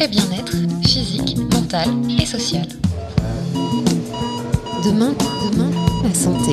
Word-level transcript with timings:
complet 0.00 0.08
bien-être 0.08 0.56
physique, 0.82 1.36
mental 1.52 1.88
et 2.18 2.24
social. 2.24 2.66
Demain, 4.84 5.14
demain, 5.52 5.70
la 6.02 6.14
santé. 6.14 6.52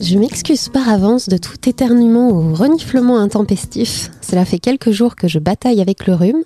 Je 0.00 0.18
m'excuse 0.18 0.68
par 0.68 0.88
avance 0.88 1.28
de 1.28 1.38
tout 1.38 1.68
éternuement 1.68 2.30
ou 2.30 2.54
reniflement 2.54 3.18
intempestif. 3.18 4.10
Cela 4.20 4.44
fait 4.44 4.58
quelques 4.58 4.90
jours 4.90 5.16
que 5.16 5.28
je 5.28 5.38
bataille 5.38 5.80
avec 5.80 6.06
le 6.06 6.14
rhume, 6.14 6.42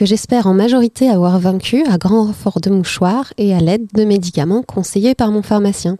que 0.00 0.06
j'espère 0.06 0.46
en 0.46 0.54
majorité 0.54 1.10
avoir 1.10 1.38
vaincu 1.38 1.84
à 1.84 1.98
grand 1.98 2.24
renfort 2.24 2.62
de 2.62 2.70
mouchoirs 2.70 3.34
et 3.36 3.54
à 3.54 3.60
l'aide 3.60 3.86
de 3.92 4.04
médicaments 4.04 4.62
conseillés 4.62 5.14
par 5.14 5.30
mon 5.30 5.42
pharmacien. 5.42 5.98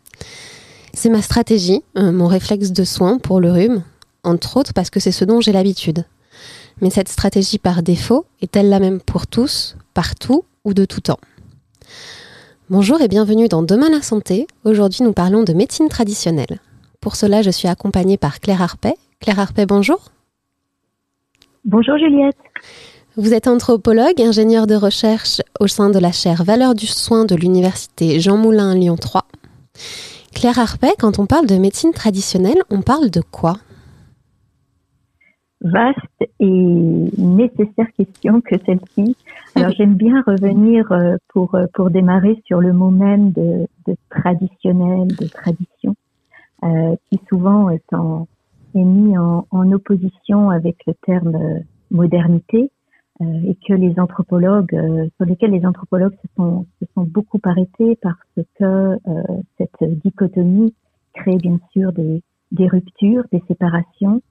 C'est 0.95 1.11
ma 1.11 1.21
stratégie, 1.21 1.83
euh, 1.99 2.11
mon 2.11 2.27
réflexe 2.27 2.73
de 2.73 2.85
soin 2.85 3.19
pour 3.19 3.41
le 3.41 3.53
rhume, 3.53 3.83
entre 4.25 4.57
autres 4.57 4.73
parce 4.73 4.89
que 4.89 5.01
c'est 5.01 5.13
ce 5.13 5.27
dont 5.27 5.43
j'ai 5.43 5.53
l'habitude. 5.53 6.07
Mais 6.81 6.89
cette 6.89 7.11
stratégie 7.11 7.59
par 7.59 7.83
défaut 7.83 8.25
est-elle 8.41 8.71
la 8.71 8.81
même 8.81 9.03
pour 9.03 9.27
tous, 9.27 9.77
partout 9.93 10.45
ou 10.65 10.73
de 10.73 10.87
tout 10.87 11.03
temps? 11.03 11.21
Bonjour 12.71 13.03
et 13.03 13.09
bienvenue 13.09 13.49
dans 13.49 13.63
Demain 13.63 13.91
la 13.91 14.01
santé. 14.01 14.47
Aujourd'hui 14.65 15.05
nous 15.05 15.13
parlons 15.13 15.43
de 15.43 15.53
médecine 15.53 15.91
traditionnelle. 15.91 16.61
Pour 17.03 17.17
cela 17.17 17.43
je 17.43 17.51
suis 17.51 17.69
accompagnée 17.69 18.17
par 18.17 18.41
Claire 18.41 18.63
Arpet. 18.63 18.95
Claire 19.21 19.41
Arpet, 19.41 19.67
bonjour. 19.67 20.11
Bonjour 21.67 21.99
Juliette. 21.99 22.39
Vous 23.17 23.35
êtes 23.35 23.49
anthropologue, 23.49 24.21
ingénieur 24.21 24.69
de 24.69 24.77
recherche 24.77 25.41
au 25.59 25.67
sein 25.67 25.91
de 25.91 25.99
la 25.99 26.13
chaire 26.13 26.45
Valeurs 26.45 26.77
du 26.77 26.87
soin 26.87 27.25
de 27.25 27.35
l'université 27.35 28.21
Jean 28.21 28.37
Moulin 28.37 28.77
Lyon 28.77 28.95
3. 28.95 29.23
Claire 30.33 30.61
Arpet, 30.61 30.95
quand 30.97 31.19
on 31.19 31.27
parle 31.27 31.47
de 31.47 31.57
médecine 31.57 31.91
traditionnelle, 31.91 32.63
on 32.71 32.83
parle 32.83 33.11
de 33.11 33.21
quoi? 33.21 33.55
Vaste 35.61 35.99
et 36.39 36.47
nécessaire 37.19 37.89
question 37.97 38.41
que 38.41 38.55
celle-ci. 38.65 39.17
Alors 39.57 39.73
j'aime 39.73 39.95
bien 39.95 40.23
revenir 40.25 40.91
euh, 40.93 41.17
pour, 41.31 41.57
euh, 41.57 41.67
pour 41.75 41.91
démarrer 41.91 42.41
sur 42.47 42.61
le 42.61 42.73
mot 42.73 42.91
même 42.91 43.33
de, 43.33 43.67
traditionnel, 44.09 45.09
de 45.09 45.27
tradition, 45.27 45.97
euh, 46.63 46.95
qui 47.11 47.21
souvent 47.29 47.71
est, 47.71 47.83
est 48.77 48.85
mis 48.85 49.19
en, 49.19 49.49
en, 49.51 49.73
opposition 49.73 50.51
avec 50.51 50.77
le 50.87 50.95
terme 51.05 51.37
modernité. 51.91 52.71
Euh, 53.21 53.25
et 53.45 53.55
que 53.67 53.75
les 53.75 53.99
anthropologues, 53.99 54.75
euh, 54.75 55.07
sur 55.17 55.27
lesquels 55.27 55.51
les 55.51 55.67
anthropologues 55.67 56.15
se 56.23 56.29
sont, 56.37 56.67
se 56.81 56.87
sont 56.95 57.03
beaucoup 57.03 57.41
arrêtés 57.45 57.99
parce 58.01 58.17
que 58.59 58.65
euh, 58.65 58.99
cette 59.59 60.01
dichotomie 60.03 60.75
crée 61.13 61.37
bien 61.37 61.59
sûr 61.73 61.93
des, 61.93 62.23
des 62.51 62.67
ruptures, 62.67 63.25
des 63.31 63.43
séparations 63.47 64.23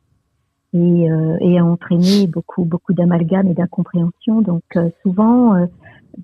et, 0.73 1.07
et, 1.41 1.57
a 1.57 1.65
entraîné 1.65 2.27
beaucoup 2.27 2.63
beaucoup 2.63 2.93
d'amalgames 2.93 3.47
et 3.47 3.55
d'incompréhension. 3.55 4.41
Donc 4.41 4.63
souvent 5.01 5.67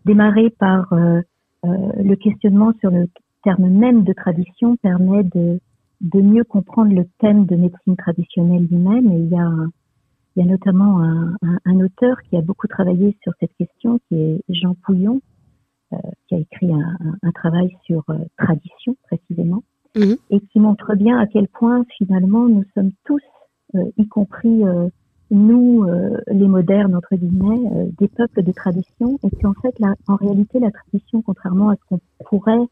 démarrer 0.05 0.51
par 0.51 0.93
le 1.63 2.15
questionnement 2.15 2.71
sur 2.79 2.91
le 2.91 3.09
terme 3.43 3.69
même 3.69 4.03
de 4.03 4.13
tradition 4.13 4.77
permet 4.77 5.23
de, 5.23 5.59
de 6.01 6.21
mieux 6.21 6.43
comprendre 6.43 6.93
le 6.93 7.05
thème 7.19 7.47
de 7.47 7.55
médecine 7.55 7.95
traditionnelle 7.97 8.67
lui-même. 8.69 9.11
Et 9.11 9.17
il 9.17 9.29
y 9.29 9.39
a 9.39 9.49
il 10.35 10.45
y 10.45 10.47
a 10.47 10.51
notamment 10.51 11.01
un, 11.01 11.35
un, 11.41 11.59
un, 11.65 11.79
auteur 11.79 12.17
qui 12.23 12.35
a 12.35 12.41
beaucoup 12.41 12.67
travaillé 12.67 13.15
sur 13.23 13.33
cette 13.39 13.53
question, 13.57 13.99
qui 14.07 14.15
est 14.15 14.41
Jean 14.49 14.75
Pouillon, 14.85 15.21
euh, 15.93 15.97
qui 16.27 16.35
a 16.35 16.39
écrit 16.39 16.73
un, 16.73 16.97
un 17.21 17.31
travail 17.31 17.75
sur 17.85 18.03
euh, 18.09 18.17
tradition 18.37 18.97
précisément, 19.03 19.63
mhm. 19.95 20.17
et 20.29 20.39
qui 20.39 20.59
montre 20.59 20.95
bien 20.95 21.17
à 21.19 21.27
quel 21.27 21.47
point 21.47 21.85
finalement 21.97 22.47
nous 22.49 22.63
sommes 22.73 22.91
tous, 23.05 23.21
euh, 23.75 23.83
y 23.97 24.07
compris 24.07 24.63
nous, 25.31 25.87
les 26.27 26.47
modernes 26.47 26.95
entre 26.95 27.15
guillemets, 27.15 27.91
des 27.97 28.07
peuples 28.07 28.43
de 28.43 28.51
tradition, 28.51 29.17
et 29.23 29.29
qu'en 29.41 29.55
fait, 29.55 29.73
la, 29.79 29.95
en 30.07 30.17
réalité, 30.17 30.59
la 30.59 30.69
tradition, 30.69 31.23
contrairement 31.23 31.69
à 31.69 31.75
ce 31.75 31.81
qu'on 31.89 31.99
pourrait 32.25 32.67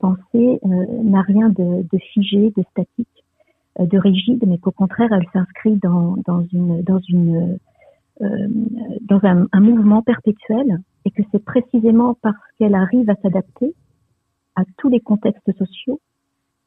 penser, 0.00 0.58
n'a 1.04 1.22
rien 1.22 1.50
de, 1.50 1.82
de 1.82 1.98
figé, 2.12 2.52
de 2.56 2.64
statique 2.72 3.21
de 3.78 3.98
rigide, 3.98 4.44
mais 4.46 4.58
qu'au 4.58 4.70
contraire, 4.70 5.12
elle 5.12 5.26
s'inscrit 5.32 5.76
dans, 5.76 6.16
dans 6.26 6.44
une 6.52 6.82
dans 6.82 7.00
une 7.08 7.58
euh, 8.20 8.48
dans 9.00 9.20
un, 9.22 9.48
un, 9.52 9.60
mouvement 9.60 10.02
perpétuel, 10.02 10.80
et 11.04 11.10
que 11.10 11.22
c'est 11.32 11.42
précisément 11.44 12.14
parce 12.20 12.36
qu'elle 12.58 12.74
arrive 12.74 13.08
à 13.08 13.16
s'adapter 13.16 13.74
à 14.54 14.62
tous 14.76 14.90
les 14.90 15.00
contextes 15.00 15.56
sociaux 15.56 15.98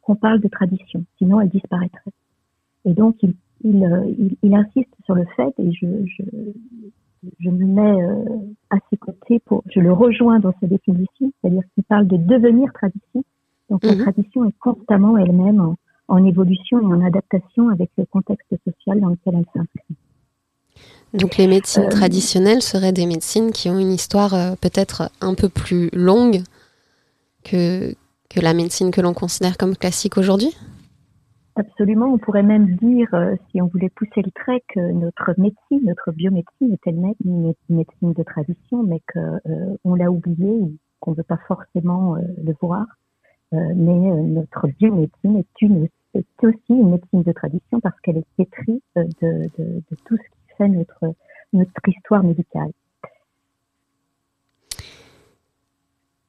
qu'on 0.01 0.15
parle 0.15 0.41
de 0.41 0.47
tradition. 0.47 1.05
Sinon, 1.17 1.39
elle 1.39 1.49
disparaîtrait. 1.49 2.11
Et 2.85 2.93
donc, 2.93 3.21
il, 3.21 3.35
il, 3.63 3.83
euh, 3.83 4.05
il, 4.17 4.35
il 4.41 4.55
insiste 4.55 4.93
sur 5.05 5.13
le 5.13 5.25
fait, 5.35 5.53
et 5.59 5.71
je, 5.71 5.85
je, 6.05 6.23
je 7.39 7.49
me 7.49 7.65
mets 7.65 8.03
euh, 8.03 8.25
à 8.71 8.77
ses 8.89 8.97
côtés 8.97 9.39
pour, 9.45 9.63
je 9.73 9.79
le 9.79 9.93
rejoins 9.93 10.39
dans 10.39 10.53
sa 10.59 10.67
définition, 10.67 11.31
c'est-à-dire 11.41 11.63
qu'il 11.73 11.83
parle 11.83 12.07
de 12.07 12.17
devenir 12.17 12.73
tradition. 12.73 13.23
Donc, 13.69 13.83
la 13.83 13.95
mhm. 13.95 14.01
tradition 14.01 14.45
est 14.45 14.57
constamment 14.59 15.17
elle-même 15.17 15.61
en, 15.61 15.75
en 16.07 16.23
évolution 16.23 16.79
et 16.81 16.93
en 16.93 17.05
adaptation 17.05 17.69
avec 17.69 17.89
le 17.97 18.05
contexte 18.05 18.53
social 18.63 18.99
dans 18.99 19.09
lequel 19.09 19.35
elle 19.35 19.45
s'inscrit. 19.53 19.95
Donc 21.13 21.37
les 21.37 21.47
médecines 21.47 21.83
euh, 21.83 21.89
traditionnelles 21.89 22.61
seraient 22.61 22.91
des 22.91 23.05
médecines 23.05 23.51
qui 23.51 23.69
ont 23.69 23.79
une 23.79 23.91
histoire 23.91 24.33
euh, 24.33 24.55
peut-être 24.59 25.09
un 25.21 25.33
peu 25.33 25.47
plus 25.47 25.89
longue 25.93 26.41
que, 27.43 27.93
que 28.29 28.39
la 28.41 28.53
médecine 28.53 28.91
que 28.91 29.01
l'on 29.01 29.13
considère 29.13 29.57
comme 29.57 29.77
classique 29.77 30.17
aujourd'hui? 30.17 30.55
Absolument, 31.55 32.07
on 32.07 32.17
pourrait 32.17 32.43
même 32.43 32.75
dire, 32.75 33.07
euh, 33.13 33.35
si 33.49 33.61
on 33.61 33.67
voulait 33.67 33.89
pousser 33.89 34.21
le 34.21 34.31
trait, 34.31 34.61
que 34.67 34.91
notre 34.91 35.33
médecine, 35.37 35.85
notre 35.85 36.11
biomédecine 36.11 36.73
est 36.73 36.81
elle-même 36.85 37.13
une 37.23 37.53
médecine 37.69 38.11
de 38.11 38.23
tradition, 38.23 38.83
mais 38.83 38.99
qu'on 39.13 39.95
l'a 39.95 40.11
oublié 40.11 40.49
ou 40.49 40.75
qu'on 40.99 41.11
ne 41.11 41.15
veut 41.15 41.23
pas 41.23 41.39
forcément 41.47 42.15
le 42.15 42.53
voir. 42.61 42.85
Mais 43.51 44.23
notre 44.23 44.67
biomédecine 44.79 45.37
est 45.37 45.61
une 45.61 45.87
c'est 46.15 46.47
aussi 46.47 46.57
une 46.69 46.91
médecine 46.91 47.23
de 47.23 47.31
tradition 47.31 47.79
parce 47.81 47.99
qu'elle 48.01 48.17
est 48.17 48.25
pétrie 48.37 48.81
de, 48.95 49.03
de, 49.21 49.49
de, 49.57 49.95
tout 50.05 50.15
ce 50.17 50.23
qui 50.23 50.55
fait 50.57 50.67
notre, 50.67 51.13
notre 51.53 51.71
histoire 51.87 52.23
médicale. 52.23 52.71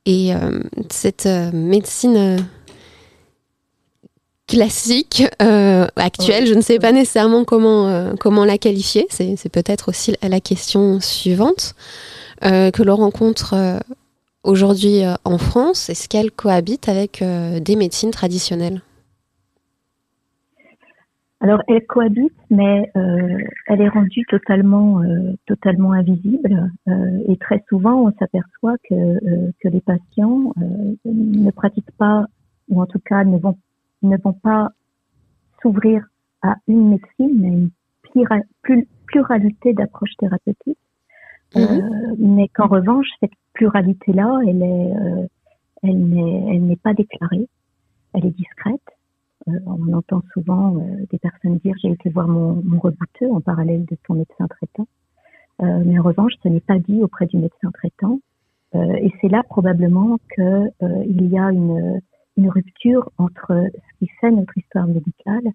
Et 0.07 0.35
euh, 0.35 0.63
cette 0.91 1.27
euh, 1.27 1.51
médecine 1.53 2.17
euh, 2.17 2.39
classique, 4.47 5.25
actuelle, 5.97 6.47
je 6.47 6.55
ne 6.55 6.61
sais 6.61 6.79
pas 6.79 6.93
nécessairement 6.93 7.45
comment, 7.45 8.15
comment 8.21 8.45
la 8.45 8.59
qualifier, 8.59 9.09
c'est 9.11 9.49
peut-être 9.49 9.89
aussi 9.89 10.15
la 10.23 10.39
question 10.39 11.01
suivante, 11.01 11.75
que 12.43 12.83
l'on 12.85 12.95
rencontre 12.95 13.81
aujourd'hui 14.47 15.03
en 15.25 15.39
France, 15.39 15.91
est-ce 15.91 16.09
qu'elle 16.09 16.31
cohabite 16.31 16.89
avec 16.89 17.23
des 17.23 17.77
médecines 17.77 18.11
traditionnelles? 18.11 18.81
Alors 21.41 21.63
elle 21.69 21.87
cohabite, 21.87 22.33
mais 22.51 22.91
euh, 22.97 23.39
elle 23.67 23.81
est 23.83 23.89
rendue 23.89 24.25
totalement 24.29 25.03
euh, 25.03 25.35
totalement 25.47 25.93
invisible 25.93 26.73
euh, 26.89 27.25
et 27.29 27.37
très 27.37 27.63
souvent 27.69 28.07
on 28.07 28.13
s'aperçoit 28.19 28.77
que 28.89 28.95
euh, 28.95 29.53
que 29.61 29.69
les 29.69 29.83
patients 29.83 30.55
euh, 30.61 30.95
ne 31.05 31.51
pratiquent 31.51 31.95
pas 31.99 32.25
ou 32.69 32.81
en 32.81 32.87
tout 32.87 33.01
cas 33.01 33.23
ne 33.25 33.39
vont 33.39 33.59
ne 34.03 34.17
vont 34.17 34.33
pas 34.33 34.71
s'ouvrir 35.61 36.07
à 36.43 36.55
une 36.69 36.91
médecine, 36.91 37.71
mais 38.15 38.25
à 38.31 38.41
une 38.69 38.85
pluralité 39.07 39.75
d'approches 39.75 40.17
thérapeutiques, 40.19 40.79
mmh. 41.57 42.17
mais 42.19 42.49
qu'en 42.49 42.69
revanche 42.69 43.07
cette 43.21 43.33
pluralité 43.53 44.13
là, 44.13 44.41
elle 44.47 44.63
est 44.63 44.93
elle 45.83 45.99
n'est 46.09 46.55
elle 46.55 46.65
n'est 46.67 46.77
pas 46.77 46.95
déclarée, 46.95 47.49
elle 48.15 48.27
est 48.27 48.37
discrète 48.37 48.83
euh, 49.49 49.53
on 49.67 49.93
entend 49.93 50.23
souvent 50.33 50.77
euh, 50.77 51.07
des 51.11 51.19
personnes 51.19 51.59
dire 51.59 51.75
j'ai 51.81 51.91
été 51.91 52.11
voir 52.11 52.27
mon, 52.27 52.61
mon 52.65 52.81
rebouteux 52.81 53.31
en 53.31 53.41
parallèle 53.41 53.85
de 53.85 53.97
son 54.07 54.15
médecin 54.15 54.47
traitant. 54.49 54.89
Euh, 55.63 55.83
mais 55.85 55.99
en 55.99 56.03
revanche, 56.03 56.33
ce 56.43 56.49
n'est 56.49 56.61
pas 56.61 56.79
dit 56.79 57.03
auprès 57.03 57.27
du 57.27 57.37
médecin 57.39 57.71
traitant. 57.73 58.21
et 58.75 59.11
c'est 59.21 59.29
là 59.29 59.43
probablement 59.43 60.19
qu'il 60.35 60.73
il 61.09 61.27
y 61.33 61.39
a 61.39 61.51
une, 61.51 62.01
une 62.37 62.51
rupture 62.51 63.11
entre 63.17 63.53
ce 63.75 63.99
qui 63.99 64.09
fait 64.21 64.31
notre 64.31 64.59
histoire 64.59 64.87
médicale 64.87 65.49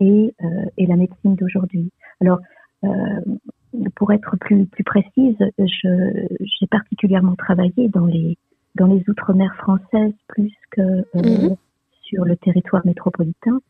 et, 0.00 0.34
et 0.76 0.86
la 0.86 0.96
médecine 0.96 1.34
d'aujourd'hui. 1.34 1.90
Alors, 2.20 2.40
euh, 2.84 3.20
pour 3.94 4.12
être 4.12 4.36
plus, 4.36 4.66
plus 4.66 4.84
précise, 4.84 5.36
j'ai 5.58 6.66
particulièrement 6.70 7.36
travaillé 7.36 7.88
dans 7.88 8.06
les, 8.06 8.38
dans 8.74 8.86
les 8.86 9.02
outre-mer 9.08 9.54
françaises 9.56 10.14
plus 10.28 10.52
que 10.70 10.80
euh, 10.80 11.04
mhm. 11.14 11.56
sur 12.02 12.24
le 12.24 12.36
territoire 12.36 12.84
métropolitain 12.86 13.60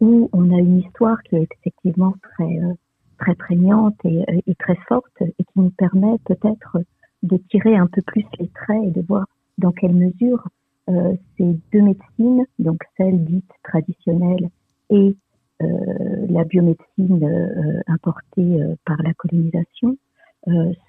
où 0.00 0.30
on 0.32 0.52
a 0.52 0.58
une 0.58 0.78
histoire 0.78 1.20
qui 1.24 1.36
est 1.36 1.48
effectivement 1.60 2.14
très 2.22 2.58
euh, 2.58 2.74
très 3.18 3.34
prégnante 3.34 3.96
et, 4.04 4.24
et, 4.46 4.54
très 4.54 4.76
forte 4.86 5.20
et 5.20 5.44
qui 5.44 5.52
nous 5.56 5.70
permet 5.70 6.18
peut-être 6.24 6.78
de 7.24 7.36
tirer 7.50 7.76
un 7.76 7.88
peu 7.88 8.00
plus 8.02 8.24
les 8.38 8.48
traits 8.48 8.84
et 8.84 8.90
de 8.92 9.04
voir 9.06 9.26
dans 9.58 9.72
quelle 9.72 9.94
mesure 9.94 10.46
euh, 10.88 11.14
ces 11.36 11.58
deux 11.72 11.82
médecines, 11.82 12.46
donc 12.58 12.80
celle 12.96 13.24
dite 13.24 13.50
traditionnelle 13.62 14.48
et 14.90 14.94
euh, 15.06 15.14
la 15.60 16.44
biomédecine 16.44 17.24
euh, 17.24 17.80
importée 17.86 18.60
par 18.84 19.02
la 19.02 19.12
colonisation, 19.14 19.96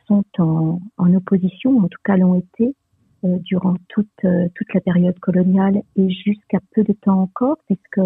sont 0.08 0.24
en, 0.38 0.80
en, 0.98 1.14
opposition, 1.16 1.78
en 1.80 1.88
tout 1.88 2.00
cas 2.04 2.16
l'ont 2.16 2.36
été 2.36 2.76
durant 3.24 3.76
toute, 3.90 4.08
toute 4.22 4.74
la 4.74 4.80
période 4.80 5.20
coloniale 5.20 5.82
et 5.98 6.10
jusqu'à 6.10 6.60
peu 6.74 6.84
de 6.84 6.94
temps 6.94 7.20
encore, 7.24 7.58
puisque 7.66 8.00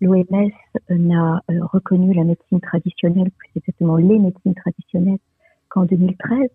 l'OMS 0.00 0.50
n'a 0.88 1.42
reconnu 1.72 2.12
la 2.12 2.24
médecine 2.24 2.60
traditionnelle, 2.60 3.30
plus 3.30 3.50
exactement 3.54 3.96
les 3.96 4.18
médecines 4.18 4.54
traditionnelles, 4.54 5.18
qu'en 5.68 5.84
2013 5.84 6.48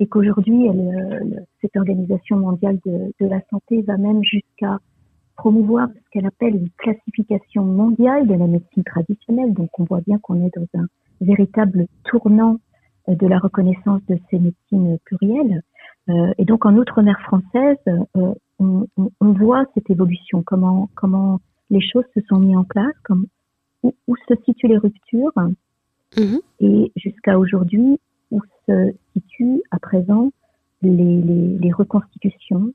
et 0.00 0.06
qu'aujourd'hui, 0.06 0.68
cette 1.60 1.76
organisation 1.76 2.38
mondiale 2.38 2.78
de, 2.86 3.12
de, 3.20 3.26
la 3.26 3.40
santé 3.50 3.82
va 3.82 3.96
même 3.96 4.22
jusqu'à 4.24 4.78
promouvoir 5.42 5.88
ce 5.88 6.10
qu'elle 6.12 6.26
appelle 6.26 6.54
une 6.54 6.70
classification 6.78 7.64
mondiale 7.64 8.28
de 8.28 8.34
la 8.34 8.46
médecine 8.46 8.84
traditionnelle. 8.84 9.52
Donc, 9.52 9.76
on 9.80 9.82
voit 9.82 10.00
bien 10.00 10.20
qu'on 10.20 10.46
est 10.46 10.54
dans 10.56 10.80
un 10.80 10.86
véritable 11.20 11.86
tournant 12.04 12.58
euh, 13.08 13.16
de 13.16 13.26
la 13.26 13.40
reconnaissance 13.40 14.00
de 14.08 14.16
ces 14.30 14.38
médecines 14.38 14.98
plurielles. 15.04 15.62
Euh, 16.08 16.32
et 16.38 16.44
donc, 16.44 16.64
en 16.64 16.76
outre-mer 16.76 17.18
française, 17.22 17.76
euh, 17.88 18.34
on, 18.60 18.86
on, 18.96 19.10
on, 19.20 19.32
voit 19.32 19.64
cette 19.74 19.90
évolution, 19.90 20.44
comment, 20.44 20.88
comment 20.94 21.40
les 21.70 21.80
choses 21.80 22.04
se 22.14 22.20
sont 22.28 22.38
mises 22.38 22.56
en 22.56 22.62
place, 22.62 22.94
comme, 23.02 23.26
où, 23.82 23.92
où 24.06 24.14
se 24.28 24.34
situent 24.44 24.68
les 24.68 24.78
ruptures. 24.78 25.32
Mm-hmm. 26.14 26.40
Et 26.60 26.92
jusqu'à 26.94 27.36
aujourd'hui, 27.36 27.98
où 28.30 28.40
se 28.68 28.94
situent 29.12 29.60
à 29.72 29.80
présent 29.80 30.30
les, 30.82 31.20
les, 31.20 31.58
les 31.58 31.72
reconstitutions, 31.72 32.72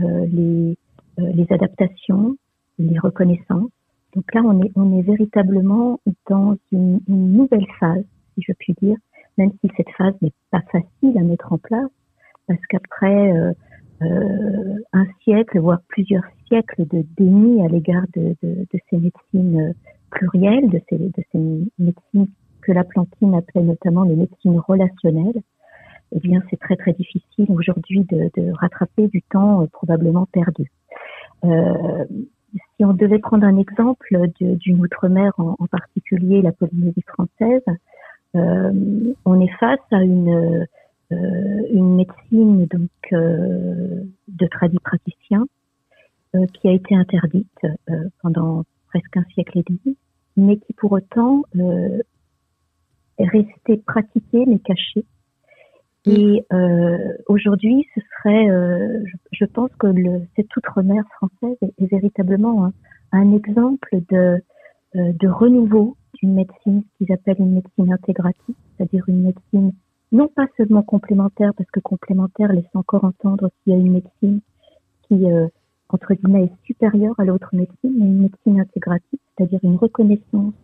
euh, 0.00 0.26
les, 0.26 0.76
les 1.18 1.46
adaptations, 1.50 2.36
les 2.78 2.98
reconnaissances. 2.98 3.70
Donc 4.14 4.32
là, 4.32 4.42
on 4.44 4.62
est, 4.62 4.70
on 4.76 4.96
est 4.96 5.02
véritablement 5.02 6.00
dans 6.28 6.56
une, 6.72 7.00
nouvelle 7.08 7.66
phase, 7.80 8.04
si 8.34 8.44
je 8.46 8.52
puis 8.52 8.74
dire, 8.80 8.96
même 9.38 9.50
si 9.60 9.70
cette 9.76 9.90
phase 9.96 10.14
n'est 10.22 10.32
pas 10.50 10.62
facile 10.70 11.18
à 11.18 11.22
mettre 11.22 11.52
en 11.52 11.58
place, 11.58 11.90
parce 12.46 12.60
qu'après 12.68 13.32
euh, 13.32 13.52
euh 14.02 14.78
un 14.92 15.06
siècle, 15.24 15.58
voire 15.58 15.80
plusieurs 15.88 16.24
siècles 16.46 16.86
de 16.86 17.04
déni 17.16 17.64
à 17.64 17.68
l'égard 17.68 18.04
de, 18.14 18.36
de, 18.42 18.66
de, 18.72 18.78
ces 18.90 18.96
médecines 18.96 19.74
plurielles, 20.10 20.68
de 20.68 20.80
ces, 20.88 20.98
de 20.98 21.22
ces 21.32 21.38
médecines 21.78 22.28
que 22.62 22.72
la 22.72 22.84
plantine 22.84 23.34
appelait 23.34 23.62
notamment 23.62 24.04
les 24.04 24.16
médecines 24.16 24.58
relationnelles, 24.58 25.42
eh 26.12 26.20
bien, 26.20 26.40
c'est 26.48 26.58
très 26.58 26.76
très 26.76 26.92
difficile 26.92 27.46
aujourd'hui 27.48 28.04
de, 28.04 28.30
de, 28.36 28.52
rattraper 28.52 29.08
du 29.08 29.22
temps 29.22 29.62
euh, 29.62 29.66
probablement 29.66 30.26
perdu. 30.26 30.70
Euh, 31.44 32.04
si 32.76 32.84
on 32.84 32.92
devait 32.92 33.18
prendre 33.18 33.44
un 33.44 33.58
exemple 33.58 34.16
d'une 34.32 34.80
outre-mer, 34.80 35.32
en, 35.38 35.66
particulier 35.66 36.42
la 36.42 36.52
Polynésie 36.52 37.04
française, 37.06 37.62
euh, 38.36 39.14
on 39.24 39.40
est 39.40 39.52
face 39.58 39.80
à 39.90 40.02
une 40.02 40.66
euh, 41.12 41.82
médecine 41.82 42.66
donc 42.66 42.90
de 43.12 44.46
tradis 44.50 44.78
praticiens 44.80 45.46
qui 46.54 46.68
a 46.68 46.72
été 46.72 46.96
interdite 46.96 47.60
pendant 48.20 48.64
presque 48.88 49.16
un 49.16 49.24
siècle 49.34 49.58
et 49.58 49.64
demi, 49.68 49.96
mais 50.36 50.56
qui 50.56 50.72
pour 50.72 50.92
autant 50.92 51.42
rester 53.18 53.76
pratiqué 53.86 54.44
mais 54.46 54.58
caché. 54.58 55.04
Mm. 56.06 56.10
Et 56.10 56.46
euh, 56.52 56.98
aujourd'hui, 57.28 57.86
ce 57.94 58.00
serait, 58.00 58.50
euh, 58.50 59.04
je, 59.32 59.44
pense 59.44 59.70
que 59.78 59.86
le, 59.86 60.22
cette 60.36 60.54
outre-mer 60.56 61.04
française 61.16 61.56
est, 61.62 61.86
véritablement 61.86 62.70
un, 63.12 63.32
exemple 63.32 63.88
de, 64.10 64.42
euh, 64.96 65.12
de 65.12 65.28
renouveau 65.28 65.96
d'une 66.14 66.34
médecine 66.34 66.84
qu'ils 66.96 67.12
appellent 67.12 67.40
une 67.40 67.54
médecine 67.54 67.92
intégrative, 67.92 68.54
c'est-à-dire 68.76 69.04
une 69.08 69.22
médecine 69.22 69.72
non 70.12 70.28
pas 70.28 70.46
seulement 70.56 70.82
complémentaire, 70.82 71.52
parce 71.56 71.70
que 71.70 71.80
complémentaire 71.80 72.52
laisse 72.52 72.64
encore 72.74 73.04
entendre 73.04 73.50
qu'il 73.62 73.72
y 73.72 73.76
a 73.76 73.78
une 73.78 73.92
médecine 73.92 74.40
qui, 75.08 75.26
euh, 75.26 75.48
entre 75.88 76.14
guillemets, 76.14 76.44
est 76.44 76.66
supérieure 76.66 77.14
à 77.18 77.24
l'autre 77.24 77.50
médecine, 77.52 77.94
mais 77.98 78.06
une 78.06 78.20
médecine 78.20 78.60
intégrative, 78.60 79.18
c'est-à-dire 79.36 79.60
une 79.62 79.76
reconnaissance 79.76 80.54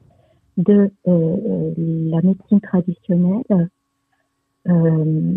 de 0.56 0.90
euh, 1.08 1.74
la 1.76 2.20
médecine 2.22 2.60
traditionnelle 2.60 3.42
euh, 4.68 5.36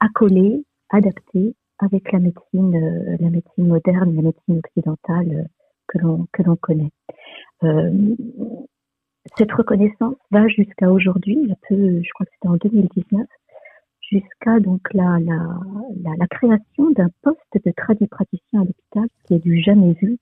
accolée, 0.00 0.64
adaptée 0.90 1.54
avec 1.78 2.12
la 2.12 2.18
médecine, 2.18 2.74
euh, 2.74 3.16
la 3.20 3.30
médecine 3.30 3.66
moderne, 3.66 4.14
la 4.14 4.22
médecine 4.22 4.58
occidentale 4.58 5.48
que 5.88 5.98
l'on 5.98 6.26
que 6.32 6.42
l'on 6.42 6.56
connaît. 6.56 6.90
cette 9.36 9.52
reconnaissance 9.52 10.16
va 10.30 10.46
jusqu'à 10.48 10.90
aujourd'hui, 10.90 11.52
je 11.70 12.12
crois 12.14 12.26
que 12.26 12.32
c'était 12.32 12.48
en 12.48 12.56
2019, 12.56 13.26
jusqu'à 14.00 14.60
donc 14.60 14.80
la, 14.92 15.18
la, 15.20 16.16
la, 16.18 16.26
création 16.26 16.90
d'un 16.90 17.10
poste 17.22 17.38
de 17.64 18.06
praticien 18.06 18.62
à 18.62 18.64
l'hôpital 18.64 19.08
qui 19.24 19.34
est 19.34 19.38
du 19.38 19.60
jamais 19.62 19.92
vu 20.00 20.18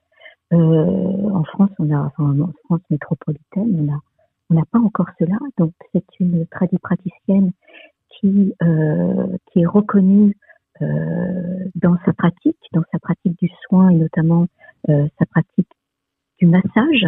euh, 0.53 1.31
en 1.31 1.45
France, 1.45 1.71
on 1.79 1.91
a, 1.95 2.11
en 2.19 2.53
France 2.65 2.81
métropolitaine, 2.91 3.89
on 3.89 3.93
a, 3.93 3.99
on 4.51 4.55
n'a 4.55 4.65
pas 4.71 4.79
encore 4.79 5.09
cela. 5.19 5.37
Donc, 5.59 5.73
c'est 5.93 6.05
une 6.21 6.47
praticienne 6.47 7.53
qui, 8.21 8.55
euh, 8.63 9.27
qui 9.47 9.61
est 9.61 9.67
reconnue 9.67 10.37
euh, 10.83 11.65
dans 11.75 11.97
sa 12.05 12.13
pratique, 12.13 12.59
dans 12.73 12.83
sa 12.93 12.99
pratique 12.99 13.39
du 13.39 13.51
soin 13.67 13.91
et 13.91 13.97
notamment 13.97 14.47
euh, 14.89 15.09
sa 15.19 15.27
pratique 15.27 15.69
du 16.39 16.47
massage, 16.47 17.07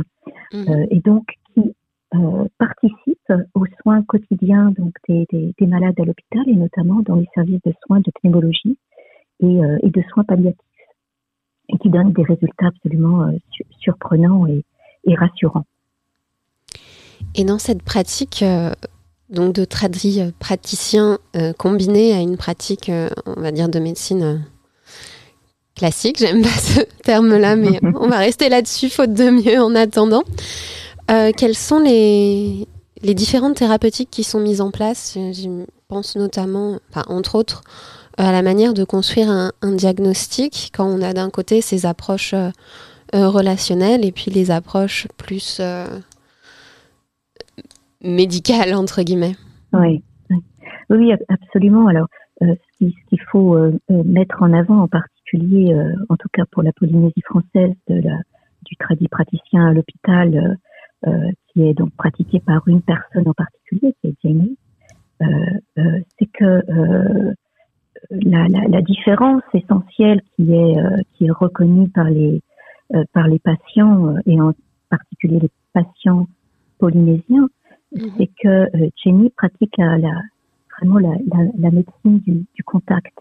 mmh. 0.52 0.86
et 0.90 1.00
donc 1.00 1.24
qui 1.54 1.74
euh, 2.14 2.48
participe 2.58 3.32
aux 3.54 3.66
soins 3.80 4.02
quotidiens 4.02 4.72
donc 4.76 4.92
des, 5.08 5.24
des, 5.30 5.54
des 5.56 5.66
malades 5.66 5.94
à 6.00 6.04
l'hôpital 6.04 6.42
et 6.48 6.56
notamment 6.56 7.00
dans 7.02 7.14
les 7.14 7.28
services 7.32 7.62
de 7.64 7.72
soins 7.86 8.00
de 8.00 8.10
pneumologie 8.20 8.76
et, 9.38 9.60
et 9.82 9.90
de 9.90 10.02
soins 10.12 10.24
palliatifs 10.24 10.58
et 11.72 11.78
qui 11.78 11.88
donne 11.88 12.12
des 12.12 12.22
résultats 12.22 12.66
absolument 12.66 13.22
euh, 13.22 13.32
surprenants 13.80 14.46
et, 14.46 14.64
rassurants. 15.14 15.64
Et 17.34 17.44
dans 17.44 17.58
cette 17.58 17.82
pratique 17.82 18.44
donc 19.30 19.54
de 19.54 19.64
traderie 19.64 20.20
euh, 20.20 20.30
praticien 20.38 21.18
combinée 21.58 22.12
à 22.12 22.20
une 22.20 22.36
pratique, 22.36 22.90
on 23.26 23.40
va 23.40 23.52
dire, 23.52 23.68
de 23.68 23.78
médecine 23.78 24.44
classique, 25.76 26.18
j'aime 26.18 26.42
pas 26.42 26.48
ce 26.48 26.80
terme-là, 27.04 27.56
mais 27.56 27.80
on 27.94 28.08
va 28.08 28.18
rester 28.18 28.48
là-dessus, 28.48 28.90
faute 28.90 29.14
de 29.14 29.30
mieux 29.30 29.60
en 29.60 29.74
attendant. 29.74 30.24
quelles 31.08 31.56
sont 31.56 31.78
les, 31.78 32.66
les 33.02 33.14
différentes 33.14 33.56
thérapeutiques 33.56 34.10
qui 34.10 34.24
sont 34.24 34.40
mises 34.40 34.60
en 34.60 34.70
place? 34.70 35.12
Je 35.16 35.64
pense 35.88 36.16
notamment, 36.16 36.78
enfin, 36.90 37.04
entre 37.08 37.34
autres, 37.36 37.62
à 38.16 38.32
la 38.32 38.42
manière 38.42 38.74
de 38.74 38.84
construire 38.84 39.30
un, 39.30 39.52
diagnostic 39.62 40.70
quand 40.74 40.84
on 40.84 41.00
a 41.02 41.12
d'un 41.12 41.30
côté 41.30 41.60
ces 41.60 41.86
approches 41.86 42.34
euh, 42.34 42.50
euh, 43.14 43.28
relationnelles 43.28 44.04
et 44.04 44.12
puis 44.12 44.30
les 44.30 44.50
approches 44.50 45.08
plus 45.16 45.58
euh, 45.60 45.86
médicales, 48.02 48.74
entre 48.74 49.02
guillemets. 49.02 49.36
Oui, 49.72 50.02
oui, 50.90 51.12
absolument. 51.28 51.86
Alors, 51.88 52.06
ce 52.40 52.56
qu'il 52.78 53.20
faut 53.30 53.56
mettre 53.88 54.42
en 54.42 54.52
avant 54.52 54.80
en 54.82 54.88
particulier, 54.88 55.74
en 56.08 56.16
tout 56.16 56.28
cas 56.32 56.44
pour 56.50 56.62
la 56.62 56.72
Polynésie 56.72 57.22
française, 57.22 57.74
de 57.88 58.00
la, 58.00 58.16
du 58.64 58.76
tradit 58.76 59.08
praticien 59.08 59.68
à 59.68 59.72
l'hôpital, 59.72 60.58
qui 61.48 61.62
est 61.62 61.74
donc 61.74 61.92
pratiqué 61.96 62.40
par 62.40 62.66
une 62.66 62.82
personne 62.82 63.28
en 63.28 63.34
particulier, 63.34 63.94
qui 64.00 64.08
est 64.08 64.14
Jamie, 64.24 64.56
c'est 66.18 66.30
que 66.32 67.34
la, 68.10 68.48
la, 68.48 68.68
la, 68.68 68.82
différence 68.82 69.42
essentielle 69.54 70.22
qui 70.34 70.52
est 70.52 70.78
euh, 70.78 70.96
qui 71.14 71.26
est 71.26 71.30
reconnue 71.30 71.88
par 71.88 72.04
les 72.04 72.42
euh, 72.94 73.04
par 73.12 73.28
les 73.28 73.38
patients 73.38 74.08
euh, 74.08 74.20
et 74.26 74.40
en 74.40 74.52
particulier 74.88 75.38
les 75.40 75.50
patients 75.72 76.26
polynésiens, 76.78 77.48
mhm. 77.92 78.10
c'est 78.16 78.30
que 78.42 78.66
Jenny 79.02 79.30
pratique 79.30 79.76
la, 79.78 79.98
vraiment 80.78 80.98
la, 80.98 81.16
la, 81.58 81.70
médecine 81.70 82.18
du, 82.20 82.44
du 82.54 82.64
contact. 82.64 83.16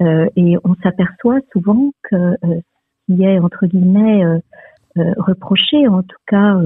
et 0.00 0.56
on 0.64 0.74
s'aperçoit 0.82 1.40
souvent 1.52 1.92
que 2.02 2.36
ce 2.42 3.14
qui 3.14 3.22
est 3.22 3.38
entre 3.38 3.66
guillemets 3.66 4.22
reproché, 4.96 5.88
en 5.88 6.02
tout 6.02 6.18
cas 6.26 6.56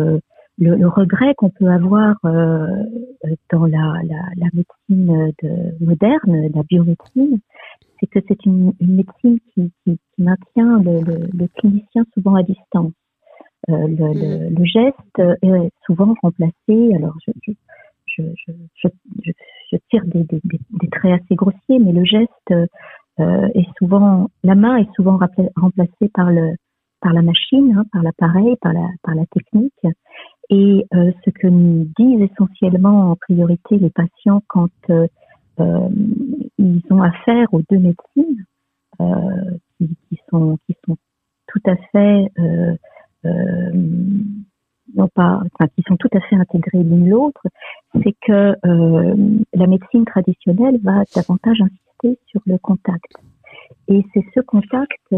le, 0.58 0.76
le 0.76 0.88
regret 0.88 1.34
qu'on 1.36 1.50
peut 1.50 1.68
avoir 1.68 2.16
euh, 2.24 2.66
dans 3.50 3.66
la, 3.66 4.00
la, 4.04 4.22
la 4.36 4.46
médecine 4.52 5.32
de, 5.42 5.84
moderne, 5.84 6.48
la 6.54 6.62
biomédecine, 6.62 7.40
c'est 7.98 8.06
que 8.06 8.20
c'est 8.28 8.44
une, 8.46 8.72
une, 8.80 8.96
médecine 8.96 9.38
qui, 9.52 9.72
qui, 9.84 9.98
qui 10.14 10.22
maintient 10.22 10.80
le, 10.82 11.00
le, 11.00 11.28
le, 11.32 11.48
clinicien 11.58 12.04
souvent 12.14 12.34
à 12.34 12.42
distance. 12.42 12.92
Euh, 13.70 13.88
le, 13.88 14.50
le, 14.50 14.64
geste 14.64 15.18
est 15.42 15.70
souvent 15.86 16.14
remplacé. 16.22 16.94
Alors, 16.94 17.14
je, 17.26 17.32
je, 17.46 17.52
je, 18.06 18.52
je, 18.76 18.88
je 19.24 19.32
je 19.74 19.78
tire 19.90 20.04
des, 20.06 20.24
des, 20.24 20.40
des, 20.44 20.88
traits 20.88 21.20
assez 21.20 21.34
grossiers, 21.34 21.78
mais 21.78 21.92
le 21.92 22.04
geste 22.04 22.30
euh, 23.20 23.48
est 23.54 23.66
souvent, 23.78 24.28
la 24.42 24.54
main 24.54 24.76
est 24.76 24.92
souvent 24.94 25.18
remplacée 25.56 26.08
par 26.12 26.30
le 26.30 26.54
par 27.00 27.12
la 27.12 27.20
machine, 27.20 27.76
hein, 27.76 27.84
par 27.92 28.02
l'appareil, 28.02 28.56
par 28.62 28.72
la 28.72 28.88
par 29.02 29.14
la 29.14 29.26
technique. 29.26 29.72
Et 30.50 30.86
euh, 30.94 31.12
ce 31.24 31.30
que 31.30 31.46
nous 31.46 31.86
disent 31.98 32.28
essentiellement 32.32 33.10
en 33.10 33.16
priorité 33.16 33.78
les 33.78 33.90
patients 33.90 34.42
quand 34.48 34.70
euh, 34.90 35.06
euh 35.60 35.88
ils 36.58 36.82
ont 36.90 37.02
affaire 37.02 37.52
aux 37.52 37.62
deux 37.70 37.78
médecines, 37.78 38.44
qui, 39.76 39.88
qui, 40.08 40.18
sont 40.30 40.56
qui 40.66 40.76
sont 40.86 40.96
tout 41.46 41.60
à 41.66 41.76
fait 41.92 42.30
non 44.94 45.08
pas, 45.14 45.42
qui 45.74 45.82
sont 45.86 45.96
tout 45.96 46.08
à 46.12 46.20
fait 46.20 46.36
intégrés 46.36 46.82
l'une 46.82 47.08
l'autre, 47.08 47.42
c'est 48.02 48.14
que 48.20 48.56
euh, 48.66 49.36
la 49.52 49.66
médecine 49.66 50.04
traditionnelle 50.04 50.78
va 50.82 51.02
davantage 51.14 51.60
insister 51.60 52.18
sur 52.26 52.40
le 52.46 52.58
contact. 52.58 53.12
Et 53.88 54.04
c'est 54.12 54.24
ce 54.34 54.40
contact 54.40 55.14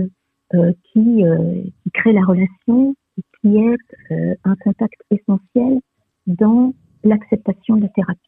euh, 0.54 0.72
qui, 0.92 1.24
euh, 1.24 1.62
crée 1.92 2.12
la 2.12 2.24
relation 2.24 2.94
et 3.18 3.22
qui 3.40 3.56
est 3.56 4.12
euh, 4.12 4.34
un 4.44 4.54
contact 4.56 5.00
essentiel 5.10 5.80
dans 6.26 6.72
l'acceptation 7.04 7.76
de 7.76 7.82
la 7.82 7.88
thérapie. 7.88 8.20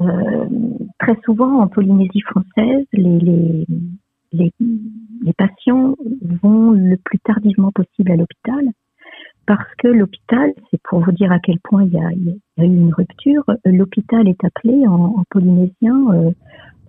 Euh, 0.00 0.48
très 0.98 1.16
souvent 1.24 1.60
en 1.60 1.68
Polynésie 1.68 2.22
française, 2.22 2.86
les, 2.92 3.66
les, 4.32 4.52
les 4.60 5.32
patients 5.32 5.96
vont 6.42 6.72
le 6.72 6.96
plus 6.96 7.18
tardivement 7.20 7.70
possible 7.72 8.12
à 8.12 8.16
l'hôpital 8.16 8.64
parce 9.46 9.74
que 9.78 9.88
l'hôpital, 9.88 10.52
c'est 10.70 10.80
pour 10.82 11.00
vous 11.00 11.12
dire 11.12 11.32
à 11.32 11.38
quel 11.40 11.58
point 11.60 11.84
il 11.84 11.92
y 11.92 11.98
a, 11.98 12.12
il 12.12 12.26
y 12.26 12.60
a 12.60 12.64
eu 12.64 12.68
une 12.68 12.94
rupture, 12.94 13.44
l'hôpital 13.64 14.28
est 14.28 14.44
appelé 14.44 14.86
en, 14.86 15.16
en 15.16 15.24
polynésien 15.30 15.96
euh, 16.12 16.30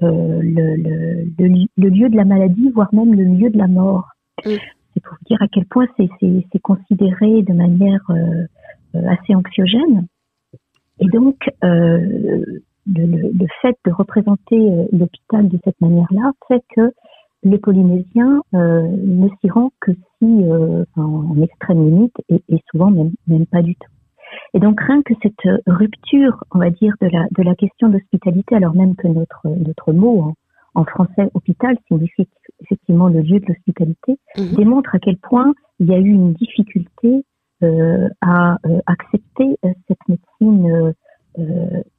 euh, 0.04 0.40
le, 0.42 0.76
le, 0.76 1.68
le, 1.78 1.90
lieu 1.90 2.10
de 2.10 2.16
la 2.16 2.26
maladie, 2.26 2.70
voire 2.70 2.94
même 2.94 3.14
le 3.14 3.24
lieu 3.24 3.50
de 3.50 3.58
la 3.58 3.68
mort. 3.68 4.10
C'est 4.44 5.02
pour 5.04 5.14
vous 5.14 5.26
dire 5.26 5.42
à 5.42 5.48
quel 5.48 5.66
point 5.66 5.88
c'est 5.98 6.60
considéré 6.62 7.42
de 7.42 7.54
manière 7.54 8.04
euh, 8.10 8.46
assez 9.08 9.34
anxiogène. 9.34 10.06
Et 11.00 11.08
donc, 11.08 11.38
le, 11.62 12.60
le, 12.86 13.48
fait 13.62 13.76
de 13.86 13.92
représenter 13.92 14.88
l'hôpital 14.92 15.48
de 15.48 15.58
cette 15.64 15.80
manière-là 15.82 16.32
fait 16.48 16.62
que 16.76 16.94
les 17.44 17.58
Polynésiens 17.58 18.42
euh, 18.54 18.82
ne 18.82 19.28
s'y 19.40 19.50
rendent 19.50 19.72
que 19.82 19.92
si 19.92 20.26
euh, 20.44 20.86
en 20.96 21.42
extrême 21.42 21.86
limite 21.86 22.16
et, 22.30 22.42
et, 22.50 22.62
souvent 22.72 22.90
même, 22.90 23.12
même 23.28 23.46
pas 23.46 23.62
du 23.62 23.76
tout. 23.76 23.90
Et 24.54 24.60
donc 24.60 24.80
rien 24.82 25.02
que 25.04 25.14
cette 25.22 25.62
rupture, 25.68 26.44
on 26.52 26.60
va 26.60 26.70
dire, 26.70 26.94
de 27.02 27.08
la, 27.08 27.26
de 27.32 27.44
la 27.44 27.56
question 27.56 27.90
d'hospitalité, 27.90 28.56
alors 28.56 28.76
même 28.76 28.96
que 28.96 29.08
notre, 29.08 29.48
notre 29.48 29.94
mot 29.94 30.22
en, 30.22 30.34
en 30.76 30.86
français 30.86 31.30
hôpital 31.34 31.78
signifie 31.88 32.28
effectivement 32.62 33.08
le 33.08 33.22
lieu 33.22 33.40
de 33.40 33.46
l'hospitalité, 33.48 34.18
mhm. 34.38 34.56
démontre 34.56 34.96
à 34.96 35.00
quel 35.00 35.18
point 35.18 35.54
il 35.80 35.88
y 35.88 35.94
a 35.94 36.00
eu 36.00 36.10
une 36.10 36.34
difficulté 36.34 37.26
euh, 37.64 38.10
à 38.22 38.58
euh, 38.66 38.80
accepter 38.88 39.58
euh, 39.66 39.70
cette 39.88 40.00
médecine 40.08 40.94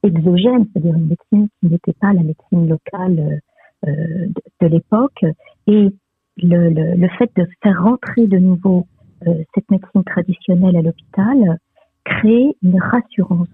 exogène, 0.01 0.65
c'est-à-dire 0.71 0.95
une 0.95 1.07
médecine 1.07 1.49
qui 1.59 1.67
n'était 1.67 1.93
pas 1.99 2.13
la 2.13 2.23
médecine 2.23 2.69
locale 2.69 3.19
euh, 3.19 3.37
de, 3.85 4.67
l'époque 4.67 5.23
et 5.67 5.89
le, 6.37 6.69
le, 6.69 7.07
fait 7.17 7.31
de 7.35 7.47
faire 7.61 7.83
rentrer 7.83 8.27
de 8.27 8.37
nouveau 8.37 8.87
euh, 9.27 9.43
cette 9.53 9.69
médecine 9.69 10.03
traditionnelle 10.03 10.75
à 10.75 10.81
l'hôpital 10.81 11.59
crée 12.03 12.55
une 12.61 12.79
rassurance 12.81 13.47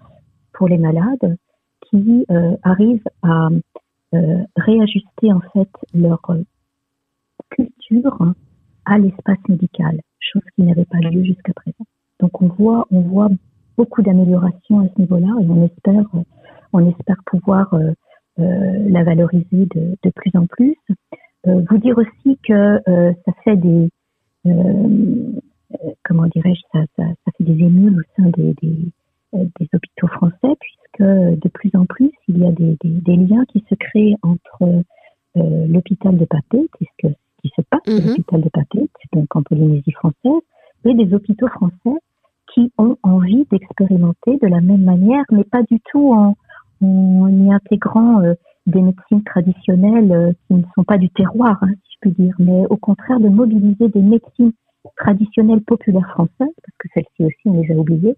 pour 0.53 0.67
les 0.67 0.77
malades 0.77 1.37
qui 1.89 2.25
euh, 2.29 2.55
arrivent 2.63 3.07
à 3.23 3.49
réajuster 4.57 5.31
en 5.31 5.39
fait 5.53 5.69
leur 5.93 6.21
culture 7.49 8.33
à 8.85 8.97
l'espace 8.97 9.37
médical, 9.47 10.01
chose 10.19 10.43
qui 10.55 10.63
n'avait 10.63 10.85
pas 10.85 10.97
lieu 10.97 11.23
jusqu'à 11.23 11.53
présent. 11.53 11.85
Donc 12.19 12.41
on 12.41 12.47
voit, 12.47 12.87
on 12.91 13.01
voit 13.01 13.29
beaucoup 13.77 14.01
d'améliorations 14.01 14.79
à 14.81 14.87
ce 14.93 15.01
niveau-là 15.01 15.33
et 15.41 15.45
on 15.47 15.65
espère, 15.65 16.05
on 16.73 16.89
espère 16.89 17.17
pouvoir 17.25 17.73
euh, 17.73 17.93
la 18.37 19.03
valoriser 19.03 19.67
de, 19.75 19.97
de, 20.01 20.09
plus 20.09 20.31
en 20.35 20.45
plus. 20.47 20.75
Euh, 21.47 21.61
vous 21.69 21.77
dire 21.77 21.97
aussi 21.97 22.37
que 22.43 22.53
euh, 22.89 23.13
ça 23.25 23.33
fait 23.43 23.55
des 23.55 23.89
comment 26.03 26.25
dirais-je 26.27 26.61
ça, 26.71 26.79
ça, 26.95 27.03
ça, 27.03 27.31
fait 27.37 27.43
des 27.43 27.63
émules 27.63 27.99
au 27.99 28.03
sein 28.15 28.29
des, 28.29 28.53
des, 28.61 28.91
des, 29.33 29.69
hôpitaux 29.73 30.07
français 30.07 30.55
puisque 30.59 31.03
de 31.03 31.49
plus 31.49 31.71
en 31.75 31.85
plus 31.85 32.11
il 32.27 32.39
y 32.39 32.45
a 32.45 32.51
des, 32.51 32.77
des 32.83 33.15
liens 33.15 33.45
qui 33.49 33.63
se 33.69 33.75
créent 33.75 34.15
entre 34.23 34.83
l'hôpital 35.35 36.17
de 36.17 36.25
Papeete, 36.25 36.69
puisque 36.77 37.15
qui 37.41 37.51
se 37.55 37.61
passe 37.61 37.81
à 37.87 37.91
mhm. 37.91 38.07
l'hôpital 38.07 38.41
de 38.41 38.49
Papeete, 38.49 38.91
donc 39.13 39.35
en 39.35 39.43
Polynésie 39.43 39.91
française, 39.91 40.41
et 40.85 40.93
des 40.93 41.13
hôpitaux 41.13 41.47
français 41.47 41.99
qui 42.53 42.71
ont 42.77 42.97
envie 43.03 43.45
d'expérimenter 43.51 44.37
de 44.41 44.47
la 44.47 44.61
même 44.61 44.83
manière, 44.83 45.23
mais 45.31 45.43
pas 45.43 45.63
du 45.63 45.79
tout 45.91 46.13
en, 46.13 46.35
en 46.81 47.29
y 47.29 47.51
intégrant 47.51 48.21
euh, 48.21 48.33
des 48.65 48.81
médecines 48.81 49.23
traditionnelles 49.23 50.11
euh, 50.11 50.31
qui 50.47 50.55
ne 50.55 50.63
sont 50.75 50.83
pas 50.83 50.97
du 50.97 51.09
terroir, 51.09 51.57
hein, 51.61 51.69
si 51.69 51.93
je 51.93 51.97
puis 52.01 52.11
dire, 52.11 52.33
mais 52.39 52.65
au 52.69 52.77
contraire 52.77 53.19
de 53.19 53.29
mobiliser 53.29 53.89
des 53.89 54.01
médecines 54.01 54.51
traditionnelles 54.97 55.61
populaires 55.61 56.09
françaises, 56.11 56.31
parce 56.39 56.77
que 56.79 56.87
celles-ci 56.93 57.23
aussi 57.23 57.41
on 57.45 57.61
les 57.61 57.71
a 57.71 57.75
oubliées, 57.75 58.15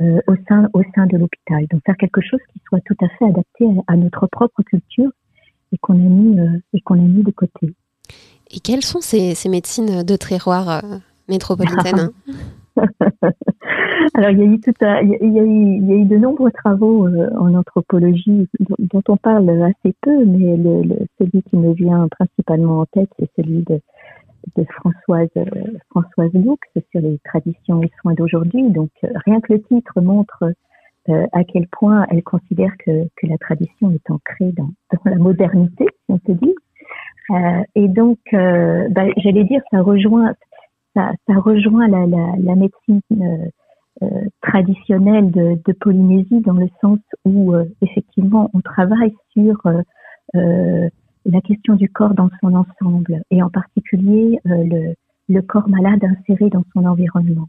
euh, 0.00 0.20
au 0.26 0.34
sein 0.48 0.68
au 0.72 0.82
sein 0.94 1.06
de 1.06 1.16
l'hôpital. 1.16 1.66
Donc 1.70 1.80
faire 1.86 1.96
quelque 1.96 2.20
chose 2.20 2.40
qui 2.52 2.60
soit 2.68 2.80
tout 2.84 2.96
à 3.00 3.08
fait 3.18 3.26
adapté 3.26 3.66
à, 3.86 3.96
notre 3.96 4.26
propre 4.26 4.62
culture 4.62 5.10
et 5.72 5.78
qu'on 5.78 5.94
a 5.94 6.08
mis 6.08 6.36
et 6.72 6.80
qu'on 6.80 6.94
a 6.94 7.08
mis 7.08 7.22
de 7.22 7.30
côté. 7.30 7.74
Et 8.50 8.60
quelles 8.60 8.82
sont 8.82 9.00
ces, 9.00 9.34
ces 9.34 9.48
médecines 9.48 10.02
de 10.02 10.16
terroir 10.16 10.82
métropolitaines 11.28 12.10
Alors 14.14 14.30
il 14.30 14.38
y 14.38 14.42
a 14.42 14.44
eu 14.44 14.60
tout 14.60 14.72
il, 14.80 15.34
y 15.34 15.40
a, 15.40 15.42
eu, 15.42 15.76
il 15.76 15.86
y 15.88 15.92
a 15.92 15.96
eu 15.96 16.04
de 16.04 16.16
nombreux 16.16 16.50
travaux 16.50 17.06
euh, 17.06 17.30
en 17.38 17.54
anthropologie 17.54 18.48
dont 18.78 19.02
on 19.08 19.16
parle 19.16 19.48
assez 19.62 19.94
peu, 20.00 20.24
mais 20.24 20.56
le, 20.56 20.82
le, 20.82 20.96
celui 21.18 21.42
qui 21.42 21.56
me 21.56 21.72
vient 21.72 22.08
principalement 22.08 22.80
en 22.80 22.86
tête, 22.86 23.10
c'est 23.18 23.30
celui 23.36 23.62
de, 23.62 23.80
de 24.56 24.64
Françoise 24.64 25.28
euh, 25.36 25.44
Françoise 25.90 26.32
Loux 26.34 26.58
sur 26.90 27.00
les 27.00 27.18
traditions 27.24 27.82
et 27.82 27.90
soins 28.00 28.14
d'aujourd'hui. 28.14 28.70
Donc 28.70 28.90
euh, 29.04 29.08
rien 29.26 29.40
que 29.40 29.52
le 29.52 29.62
titre 29.62 30.00
montre 30.00 30.44
à 31.32 31.44
quel 31.44 31.66
point 31.66 32.06
elle 32.08 32.22
considère 32.22 32.72
que, 32.78 33.04
que 33.16 33.26
la 33.26 33.36
tradition 33.36 33.90
est 33.90 34.10
ancrée 34.10 34.52
dans, 34.52 34.70
dans 34.90 35.10
la 35.10 35.16
modernité, 35.16 35.84
si 35.84 36.06
on 36.08 36.18
peut 36.18 36.32
dire. 36.32 36.54
et 37.74 37.88
donc, 37.88 38.18
bah, 38.32 39.04
j'allais 39.18 39.44
dire, 39.44 39.60
ça 39.70 39.82
rejoint 39.82 40.32
ça, 40.94 41.12
ça 41.26 41.34
rejoint 41.34 41.88
la, 41.88 42.06
la, 42.06 42.34
la 42.38 42.54
médecine 42.54 43.00
euh, 43.12 43.24
euh, 43.24 43.48
traditionnelle 44.42 45.30
de, 45.30 45.58
de, 45.64 45.72
Polynésie 45.72 46.40
dans 46.40 46.54
le 46.54 46.68
sens 46.80 46.98
où 47.24 47.54
euh, 47.54 47.64
effectivement 47.80 48.50
on 48.52 48.60
travaille 48.60 49.14
sur 49.32 49.62
la 50.32 51.40
question 51.40 51.74
du 51.74 51.88
corps 51.88 52.14
dans 52.14 52.28
son 52.40 52.54
ensemble 52.54 53.22
et 53.30 53.42
en 53.42 53.50
particulier 53.50 54.40
le, 54.44 54.94
le 55.28 55.42
corps 55.42 55.68
malade 55.68 56.02
inséré 56.04 56.50
dans 56.50 56.64
son 56.74 56.84
environnement. 56.84 57.48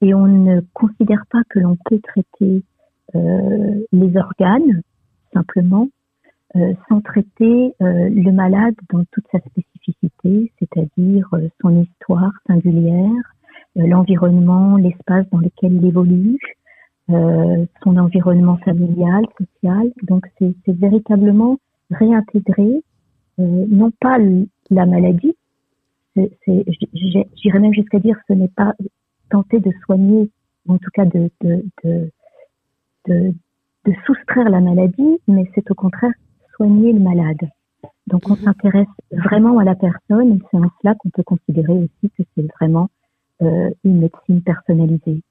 Et 0.00 0.14
on 0.14 0.26
ne 0.26 0.60
considère 0.72 1.24
pas 1.30 1.42
que 1.50 1.58
l'on 1.58 1.76
peut 1.84 2.00
traiter 2.00 2.64
les 3.14 4.16
organes 4.16 4.82
simplement 5.34 5.88
euh, 6.54 6.74
sans 6.86 7.00
traiter 7.00 7.74
euh, 7.80 8.10
le 8.10 8.30
malade 8.30 8.74
dans 8.90 9.02
toute 9.10 9.24
sa 9.32 9.38
spécificité, 9.38 10.52
c'est-à-dire 10.58 11.26
euh, 11.32 11.48
son 11.62 11.82
histoire 11.82 12.32
singulière, 12.46 13.34
l'environnement, 13.76 14.76
l'espace 14.76 15.26
dans 15.30 15.38
lequel 15.38 15.74
il 15.74 15.86
évolue, 15.86 16.38
son 17.08 17.96
environnement 17.96 18.56
familial, 18.58 19.24
social. 19.38 19.90
Donc 20.02 20.26
c'est 20.38 20.54
véritablement 20.68 21.58
réintégrer 21.90 22.82
non 23.38 23.90
pas 24.00 24.18
la 24.70 24.86
maladie, 24.86 25.34
j'irais 26.16 27.58
même 27.58 27.74
jusqu'à 27.74 27.98
dire 27.98 28.16
ce 28.28 28.34
n'est 28.34 28.48
pas 28.48 28.74
tenter 29.30 29.60
de 29.60 29.72
soigner, 29.84 30.30
ou 30.66 30.74
en 30.74 30.78
tout 30.78 30.90
cas 30.92 31.04
de, 31.04 31.30
de, 31.40 31.64
de, 31.84 32.10
de, 33.08 33.34
de 33.86 33.92
soustraire 34.06 34.48
la 34.48 34.60
maladie, 34.60 35.18
mais 35.26 35.50
c'est 35.54 35.70
au 35.70 35.74
contraire 35.74 36.12
soigner 36.56 36.92
le 36.92 37.00
malade. 37.00 37.48
Donc 38.06 38.28
on 38.28 38.36
mhm. 38.36 38.44
s'intéresse 38.44 38.86
vraiment 39.10 39.58
à 39.58 39.64
la 39.64 39.74
personne 39.74 40.32
et 40.32 40.38
c'est 40.50 40.58
en 40.58 40.70
cela 40.80 40.94
qu'on 40.94 41.10
peut 41.10 41.22
considérer 41.22 41.72
aussi 41.72 42.10
que 42.16 42.22
c'est 42.34 42.46
vraiment 42.60 42.84
euh, 42.84 43.01
une 43.84 44.00
médecine 44.00 44.42
personnalisée. 44.42 45.22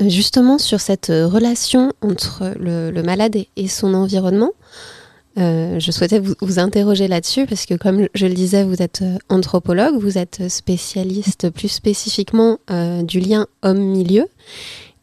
Euh, 0.00 0.08
justement, 0.08 0.58
sur 0.58 0.80
cette 0.80 1.10
euh, 1.10 1.26
relation 1.26 1.92
entre 2.00 2.54
le, 2.58 3.02
malade 3.02 3.36
et, 3.56 3.68
son 3.68 3.94
environnement, 3.94 4.52
je 5.36 5.90
souhaitais 5.90 6.18
vous, 6.18 6.34
vous 6.42 6.58
interroger 6.58 7.08
là-dessus 7.08 7.46
parce 7.46 7.64
que, 7.64 7.72
comme 7.72 8.08
je 8.14 8.26
le 8.26 8.34
disais, 8.34 8.62
vous 8.62 8.82
êtes 8.82 9.02
anthropologue, 9.30 9.94
vous 9.98 10.18
êtes 10.18 10.50
spécialiste 10.50 11.48
plus 11.48 11.68
spécifiquement 11.68 12.58
du 13.04 13.20
lien 13.20 13.46
homme-milieu. 13.62 14.26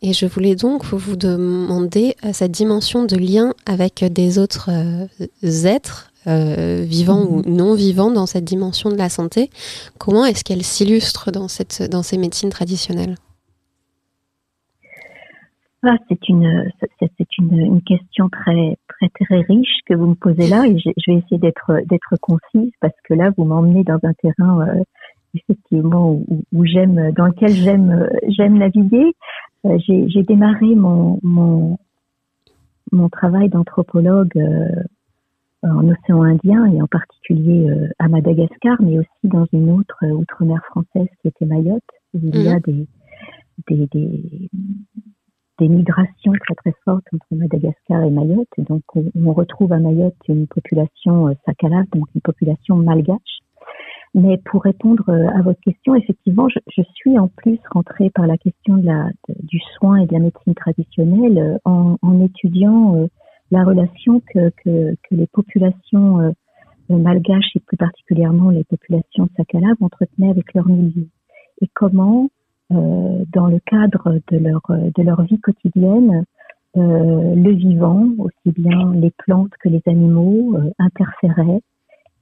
Et 0.03 0.13
je 0.13 0.27
voulais 0.27 0.55
donc 0.55 0.85
vous 0.85 1.15
demander 1.15 2.15
cette 2.33 2.51
dimension 2.51 3.05
de 3.05 3.15
lien 3.15 3.55
avec 3.65 4.03
des 4.03 4.37
autres 4.37 4.69
êtres, 5.41 6.06
vivants 6.27 7.25
ou 7.29 7.37
mhm. 7.37 7.55
non 7.55 7.73
vivants, 7.73 8.11
dans 8.11 8.25
cette 8.25 8.45
dimension 8.45 8.89
de 8.89 8.97
la 8.97 9.09
santé. 9.09 9.49
Comment 9.97 10.25
est-ce 10.25 10.43
qu'elle 10.43 10.63
s'illustre 10.63 11.31
dans, 11.31 11.47
dans 11.89 12.03
ces 12.03 12.17
médecines 12.17 12.49
traditionnelles? 12.49 13.15
Ah, 15.83 15.95
c'est 16.09 16.27
une, 16.27 16.69
c'est 16.99 17.37
une, 17.37 17.59
une, 17.59 17.81
question 17.81 18.29
très, 18.29 18.77
très, 18.87 19.09
très 19.09 19.41
riche 19.41 19.79
que 19.85 19.93
vous 19.93 20.07
me 20.07 20.15
posez 20.15 20.47
là 20.47 20.65
et 20.65 20.77
je, 20.77 20.89
vais 21.07 21.19
essayer 21.19 21.37
d'être, 21.37 21.71
d'être 21.85 22.17
concise 22.19 22.71
parce 22.81 22.95
que 23.03 23.13
là, 23.13 23.31
vous 23.37 23.45
m'emmenez 23.45 23.83
dans 23.83 23.99
un 24.03 24.13
terrain 24.13 24.67
euh, 24.67 24.83
effectivement 25.35 26.11
où, 26.11 26.43
où 26.51 26.65
j'aime, 26.65 27.11
dans 27.11 27.27
lequel 27.27 27.51
j'aime, 27.51 28.09
j'aime 28.27 28.57
naviguer. 28.57 29.13
Euh, 29.65 29.77
j'ai, 29.85 30.09
j'ai 30.09 30.23
démarré 30.23 30.75
mon, 30.75 31.19
mon, 31.21 31.77
mon 32.91 33.09
travail 33.09 33.47
d'anthropologue 33.49 34.35
euh, 34.35 34.83
en 35.63 35.89
océan 35.89 36.23
Indien 36.23 36.65
et 36.67 36.81
en 36.81 36.87
particulier 36.87 37.69
euh, 37.69 37.89
à 37.99 38.07
Madagascar, 38.07 38.77
mais 38.81 38.99
aussi 38.99 39.09
dans 39.23 39.45
une 39.51 39.71
autre 39.71 40.05
outre-mer 40.05 40.61
française 40.69 41.07
qui 41.21 41.27
était 41.27 41.45
Mayotte, 41.45 41.81
où 42.13 42.19
il 42.23 42.43
y 42.43 42.49
a 42.49 42.57
mmh. 42.57 42.61
des, 42.65 42.87
des, 43.67 43.87
des 43.87 44.49
des 45.59 45.67
migrations 45.67 46.33
très 46.33 46.55
très 46.55 46.73
fortes 46.85 47.05
entre 47.13 47.25
Madagascar 47.31 48.03
et 48.03 48.09
Mayotte. 48.09 48.47
Et 48.57 48.63
donc 48.63 48.83
on, 48.95 49.33
retrouve 49.33 49.73
à 49.73 49.79
Mayotte 49.79 50.15
une 50.27 50.47
population 50.47 51.27
euh, 51.27 51.33
sakalave, 51.45 51.85
donc 51.93 52.05
une 52.15 52.21
population 52.21 52.75
malgache. 52.75 53.39
Mais 54.13 54.37
pour 54.45 54.63
répondre 54.63 55.03
euh, 55.09 55.27
à 55.35 55.41
votre 55.41 55.59
question, 55.61 55.95
effectivement, 55.95 56.47
je, 56.49 56.59
je 56.75 56.81
suis 56.95 57.17
en 57.17 57.27
plus 57.27 57.59
rentrée 57.71 58.09
par 58.09 58.25
la 58.25 58.37
question 58.37 58.77
de 58.77 58.85
la, 58.85 59.09
du 59.43 59.59
soin 59.77 59.97
et 59.97 60.05
de 60.05 60.13
la 60.13 60.19
médecine 60.19 60.55
traditionnelle 60.55 61.37
euh, 61.37 61.57
en, 61.65 61.97
en, 62.01 62.23
étudiant 62.23 63.07
la 63.51 63.63
relation 63.63 64.21
que, 64.33 64.49
que, 64.63 64.95
que 64.95 65.15
les 65.15 65.27
populations 65.27 66.33
malgaches 66.89 67.55
et 67.55 67.59
plus 67.59 67.77
particulièrement 67.77 68.49
les 68.49 68.63
populations 68.63 69.29
sakalaves 69.35 69.81
entretenaient 69.81 70.29
avec 70.29 70.53
leur 70.53 70.67
milieu. 70.67 71.07
Et 71.61 71.69
comment 71.73 72.29
euh, 72.73 73.23
dans 73.33 73.47
le 73.47 73.59
cadre 73.59 74.19
de 74.29 74.37
leur, 74.37 74.61
de 74.69 75.01
leur 75.01 75.21
vie 75.21 75.39
quotidienne, 75.39 76.25
euh, 76.75 77.35
le 77.35 77.51
vivant, 77.53 78.09
aussi 78.17 78.51
bien 78.51 78.93
les 78.93 79.11
plantes 79.11 79.53
que 79.61 79.69
les 79.69 79.81
animaux, 79.85 80.57
euh, 80.57 80.69
interféraient 80.77 81.61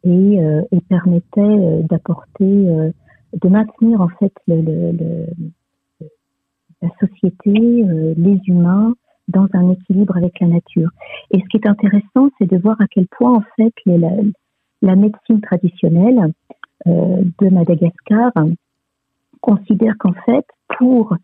et, 0.04 0.38
et 0.72 0.82
permettaient 0.82 1.82
d'apporter, 1.90 2.46
de 2.46 3.50
maintenir 3.50 4.02
en 4.02 4.08
fait 4.08 4.32
le, 4.46 4.62
le, 4.62 5.26
la 6.84 6.90
société, 7.00 7.52
les 8.16 8.40
humains 8.46 8.94
dans 9.28 9.48
un 9.54 9.72
équilibre 9.72 10.16
avec 10.18 10.40
la 10.40 10.48
nature. 10.48 10.90
Et 11.32 11.40
ce 11.40 11.46
qui 11.50 11.58
est 11.58 11.68
intéressant, 11.68 12.30
c'est 12.38 12.50
de 12.50 12.58
voir 12.58 12.76
à 12.80 12.86
quel 12.88 13.08
point 13.08 13.34
en 13.34 13.44
fait 13.56 13.74
la, 13.86 14.12
la 14.82 14.96
médecine 14.96 15.42
traditionnelle 15.42 16.32
de 16.86 17.50
Madagascar 17.50 18.32
considère 19.42 19.96
qu'en 20.00 20.14
fait, 20.26 20.46
pour 20.78 21.16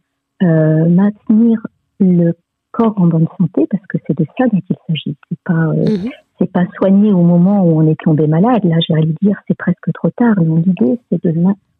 euh, 0.43 0.89
maintenir 0.89 1.59
le 1.99 2.33
corps 2.71 2.93
en 2.97 3.07
bonne 3.07 3.27
santé, 3.37 3.67
parce 3.69 3.85
que 3.87 3.97
c'est 4.07 4.17
de 4.17 4.25
ça 4.37 4.45
dont 4.47 4.61
il 4.69 4.75
s'agit, 4.87 5.17
c'est 5.29 5.39
pas 5.43 5.53
euh, 5.53 5.97
mhm. 5.97 6.09
c'est 6.39 6.51
pas 6.51 6.65
soigner 6.77 7.11
au 7.11 7.21
moment 7.21 7.63
où 7.63 7.79
on 7.79 7.87
est 7.87 7.99
tombé 7.99 8.27
malade. 8.27 8.63
Là, 8.63 8.77
j'allais 8.87 9.13
dire, 9.21 9.39
c'est 9.47 9.57
presque 9.57 9.91
trop 9.93 10.09
tard. 10.11 10.35
Mais 10.37 10.61
l'idée, 10.61 10.99
c'est 11.09 11.23
de 11.23 11.33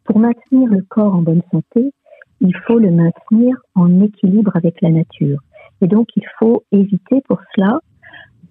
pour 0.04 0.18
maintenir 0.18 0.68
le 0.68 0.82
corps 0.88 1.14
en 1.14 1.22
bonne 1.22 1.42
santé, 1.50 1.92
il 2.40 2.54
faut 2.66 2.78
le 2.78 2.90
maintenir 2.90 3.56
en 3.74 4.00
équilibre 4.00 4.52
avec 4.54 4.80
la 4.80 4.90
nature. 4.90 5.40
Et 5.82 5.88
donc, 5.88 6.08
il 6.16 6.24
faut 6.38 6.64
éviter 6.72 7.20
pour 7.28 7.40
cela 7.54 7.80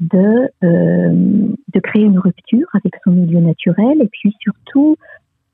de, 0.02 0.50
euh, 0.64 1.54
de 1.74 1.80
créer 1.80 2.04
une 2.04 2.20
rupture 2.20 2.68
avec 2.74 2.94
son 3.04 3.12
milieu 3.12 3.40
naturel 3.40 4.02
et 4.02 4.08
puis 4.12 4.36
surtout 4.42 4.98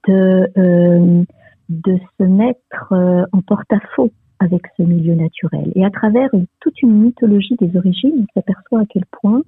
de, 0.08 0.50
euh, 0.58 1.24
de 1.70 1.98
se 2.18 2.24
mettre 2.24 2.94
euh, 2.94 3.26
en 3.34 3.42
porte-à-faux 3.42 4.12
avec 4.40 4.62
ce 4.78 4.84
milieu 4.84 5.16
naturel. 5.16 5.72
Et 5.76 5.86
à 5.86 5.90
travers 5.90 6.30
toute 6.62 6.82
une 6.82 7.02
mythologie 7.02 7.56
des 7.60 7.76
origines, 7.78 8.26
on 8.26 8.26
s'aperçoit 8.34 8.82
à 8.82 8.86
quel 8.90 9.04
point 9.22 9.42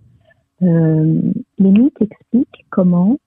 les 0.61 1.71
mythes 1.71 2.01
expliquent 2.01 2.65
comment 2.69 3.17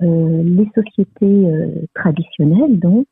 les 0.00 0.68
sociétés 0.74 1.46
traditionnelles, 1.94 2.80
donc, 2.80 3.06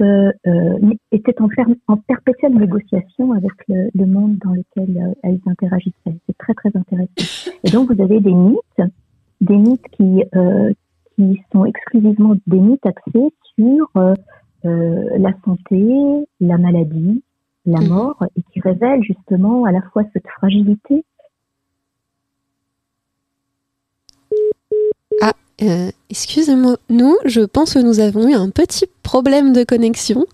euh, 0.00 0.30
se, 0.44 0.98
étaient 1.12 1.40
en, 1.40 1.48
en, 1.88 1.96
perpétuelle 1.96 2.54
négociation 2.54 3.32
avec 3.32 3.52
le, 3.68 3.88
le 3.94 4.06
monde 4.06 4.38
dans 4.44 4.52
lequel 4.52 5.14
elles 5.22 5.40
interagissaient. 5.46 6.16
C'est 6.26 6.38
très 6.38 6.54
très 6.54 6.70
intéressant. 6.74 7.50
Et 7.64 7.70
donc 7.70 7.92
vous 7.92 8.02
avez 8.02 8.20
des 8.20 8.32
mythes, 8.32 8.92
des 9.40 9.56
mythes 9.56 9.88
qui, 9.92 10.22
qui 11.18 11.42
sont 11.52 11.64
exclusivement 11.64 12.36
des 12.46 12.60
mythes 12.60 12.86
axés 12.86 13.32
sur 13.58 13.90
euh, 13.96 14.14
euh, 14.64 15.18
la 15.18 15.32
santé, 15.44 16.26
la 16.40 16.58
maladie, 16.58 17.22
la 17.66 17.80
mhm. 17.80 17.88
mort, 17.88 18.24
et 18.36 18.42
qui 18.52 18.60
révèlent 18.60 19.02
justement 19.02 19.64
à 19.64 19.72
la 19.72 19.82
fois 19.92 20.04
cette 20.12 20.26
fragilité. 20.38 21.04
Ah, 25.20 25.32
euh, 25.62 25.90
excusez-moi, 26.08 26.76
nous, 26.88 27.16
je 27.24 27.40
pense 27.40 27.74
que 27.74 27.80
nous 27.80 27.98
avons 27.98 28.28
eu 28.28 28.34
un 28.34 28.50
petit 28.50 28.86
problème 29.08 29.54
de 29.54 29.64
connexion. 29.64 30.26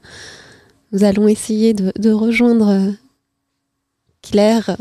Nous 0.91 1.05
allons 1.05 1.29
essayer 1.29 1.75
de, 1.75 2.11
rejoindre 2.11 2.93
Claire 4.21 4.77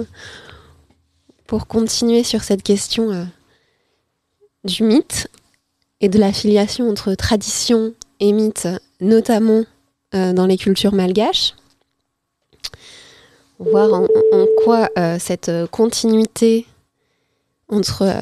pour 1.46 1.68
continuer 1.68 2.24
sur 2.24 2.42
cette 2.42 2.64
question 2.64 3.28
du 4.64 4.82
mythe 4.82 5.30
et 6.02 6.10
de 6.10 6.18
l'affiliation 6.18 6.90
entre 6.90 7.14
tradition 7.14 7.94
et 8.20 8.32
mythe, 8.32 8.68
notamment 9.00 9.64
euh, 10.16 10.34
dans 10.34 10.48
les 10.48 10.58
cultures 10.58 10.96
malgaches. 10.96 11.54
Voir 13.60 13.94
en, 13.94 14.08
quoi 14.64 14.90
euh, 14.98 15.18
cette 15.20 15.52
continuité 15.70 16.66
entre 17.70 18.02
euh, 18.02 18.22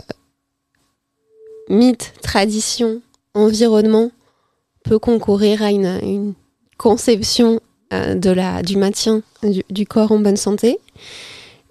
mythe, 1.69 2.12
tradition, 2.21 3.01
environnement 3.34 4.12
peut 4.84 5.00
concourir 5.00 5.63
à 5.63 5.72
une, 5.72 6.34
conception 6.78 7.60
de 7.91 8.32
la, 8.32 8.63
du 8.63 8.78
maintien 8.78 9.22
du, 9.70 9.86
corps 9.86 10.12
en 10.12 10.20
bonne 10.20 10.38
santé. 10.38 10.80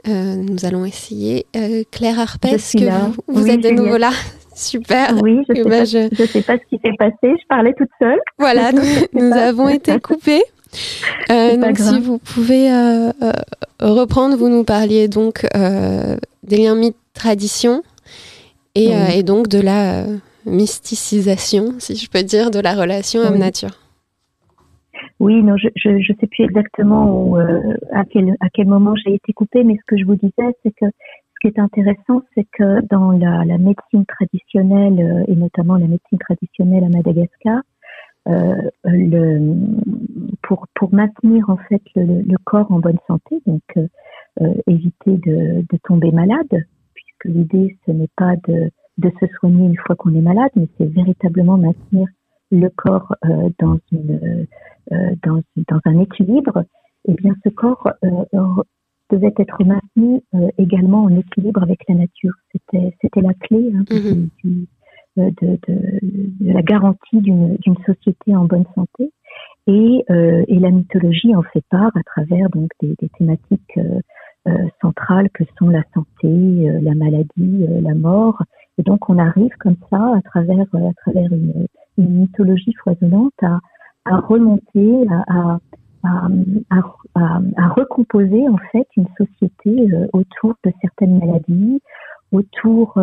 nous 0.07 0.65
allons 0.65 0.85
essayer. 0.85 1.47
Claire 1.91 2.21
Arpes, 2.21 2.43
que 2.43 3.33
vous, 3.33 3.49
êtes 3.49 3.61
de 3.61 3.71
nouveau 3.71 3.97
là 3.97 4.13
Super. 4.61 5.15
Oui, 5.23 5.39
je 5.49 5.55
ne 5.55 5.61
eh 5.61 5.65
ben, 5.65 5.87
sais, 5.87 6.43
pas 6.43 6.59
ce 6.59 6.69
qui 6.69 6.81
s'est 6.85 6.95
passé. 6.99 7.15
Je 7.23 7.47
parlais 7.49 7.73
toute 7.73 7.89
seule. 7.99 8.19
Voilà, 8.39 8.73
nous, 9.13 9.33
avons 9.33 9.69
été 9.69 9.99
coupés. 10.01 10.43
Euh, 11.33 11.57
donc, 11.57 11.79
si 11.79 11.99
vous 11.99 12.19
pouvez 12.19 12.71
euh, 12.71 13.11
euh, 13.23 13.33
reprendre, 13.81 14.37
vous 14.37 14.49
nous 14.49 14.63
parliez 14.63 15.09
donc 15.09 15.45
des 16.45 16.57
liens 16.57 16.77
mythes 16.77 16.95
tradition 17.13 17.83
et, 18.77 18.93
et, 19.17 19.25
donc 19.25 19.49
de 19.49 19.61
la 19.61 20.05
mysticisation, 20.47 21.75
si 21.79 21.97
je 21.97 22.11
peux 22.11 22.23
dire, 22.23 22.51
de 22.51 22.61
la 22.61 22.75
relation 22.75 23.21
homme-nature. 23.21 23.79
Oui, 25.19 25.43
non, 25.43 25.57
je 25.57 25.89
ne 25.89 26.19
sais 26.19 26.27
plus 26.27 26.45
exactement 26.45 27.25
où, 27.25 27.37
à, 27.37 28.05
quel, 28.11 28.37
à 28.41 28.49
quel 28.53 28.67
moment 28.67 28.95
j'ai 28.97 29.15
été 29.15 29.33
coupée, 29.33 29.65
mais 29.65 29.77
ce 29.77 29.85
que 29.87 29.99
je 29.99 30.05
vous 30.05 30.17
disais, 30.17 30.57
c'est 30.63 30.73
que 30.73 30.87
ce 31.41 31.49
qui 31.49 31.55
est 31.55 31.61
intéressant, 31.61 32.23
c'est 32.35 32.47
que 32.53 32.85
dans 32.87 33.13
la, 33.13 33.45
la, 33.45 33.59
médecine 33.59 34.05
traditionnelle, 34.07 35.01
euh, 35.01 35.25
et 35.33 35.37
notamment 35.37 35.77
la 35.77 35.87
médecine 35.87 36.19
traditionnelle 36.19 36.85
à 36.85 36.89
Madagascar, 36.89 37.63
euh, 38.29 38.55
le, 38.85 39.57
pour, 40.43 40.67
pour 40.75 40.93
maintenir 40.93 41.49
en 41.49 41.57
fait 41.57 41.83
le, 41.97 42.23
le 42.23 42.37
corps 42.45 42.71
en 42.71 42.79
bonne 42.79 42.99
santé, 43.07 43.41
donc 43.47 43.63
euh, 43.79 43.87
euh 44.43 44.53
éviter 44.67 45.17
de, 45.17 45.63
de, 45.63 45.79
tomber 45.85 46.11
malade, 46.13 46.65
puisque 46.95 47.25
l'idée 47.25 47.79
ce 47.87 47.93
n'est 47.93 48.11
pas 48.17 48.37
de, 48.47 48.71
de 49.01 49.11
se 49.21 49.27
soigner 49.39 49.67
une 49.67 49.77
fois 49.77 49.97
qu'on 49.97 50.15
est 50.15 50.21
malade, 50.21 50.51
mais 50.57 50.69
c'est 50.79 50.87
véritablement 50.87 51.57
maintenir 51.57 52.07
le 52.51 52.69
corps 52.69 53.15
euh, 53.25 53.51
dans, 53.59 53.79
une, 53.93 54.47
euh, 54.93 55.15
dans, 55.25 55.43
dans 55.57 55.81
un 55.85 56.01
équilibre. 56.01 56.65
Et 57.09 57.13
eh 57.13 57.15
bien, 57.15 57.35
ce 57.45 57.49
corps 57.49 57.89
devait 59.11 59.35
être 59.39 59.65
maintenu 59.65 60.23
euh, 60.35 60.49
également 60.59 61.05
en 61.05 61.17
équilibre 61.17 61.63
avec 61.63 61.81
la 61.89 61.97
nature. 61.97 62.33
C'était, 62.53 63.21
la 63.21 63.35
clé 63.35 63.73
hein, 63.75 63.85
mhm. 63.91 64.67
euh, 65.19 65.31
de, 65.43 65.59
de, 65.69 65.99
de, 66.03 66.53
la 66.53 66.63
garantie 66.63 67.21
d'une, 67.21 67.59
société 67.87 68.35
en 68.35 68.45
bonne 68.45 68.67
santé. 68.75 69.13
Et, 69.67 70.05
euh, 70.11 70.45
et, 70.49 70.59
la 70.59 70.71
mythologie 70.71 71.35
en 71.35 71.43
fait 71.43 71.65
part 71.71 71.93
à 71.95 72.03
travers 72.03 72.49
donc 72.51 72.71
des, 72.81 72.95
des 72.99 73.09
thématiques 73.19 73.79
centrales 74.81 75.29
que 75.31 75.45
sont 75.59 75.69
la 75.69 75.83
santé, 75.95 76.73
la 76.81 76.95
maladie, 76.95 77.67
la 77.83 77.95
mort. 77.95 78.43
Et 78.81 78.83
donc 78.83 79.11
on 79.11 79.19
arrive 79.19 79.55
comme 79.59 79.77
ça 79.91 80.15
à 80.17 80.23
travers 80.23 80.63
à 80.75 80.93
travers 81.03 81.31
une, 81.31 81.67
mythologie 81.99 82.73
foisonnante 82.83 83.35
à, 83.43 84.17
remonter, 84.21 85.07
à, 85.13 85.59
recomposer 87.77 88.49
en 88.49 88.57
fait 88.73 88.89
une 88.97 89.07
société 89.19 89.87
autour 90.15 90.55
de 90.65 90.73
certaines 90.81 91.19
maladies, 91.19 91.83
autour 92.33 92.99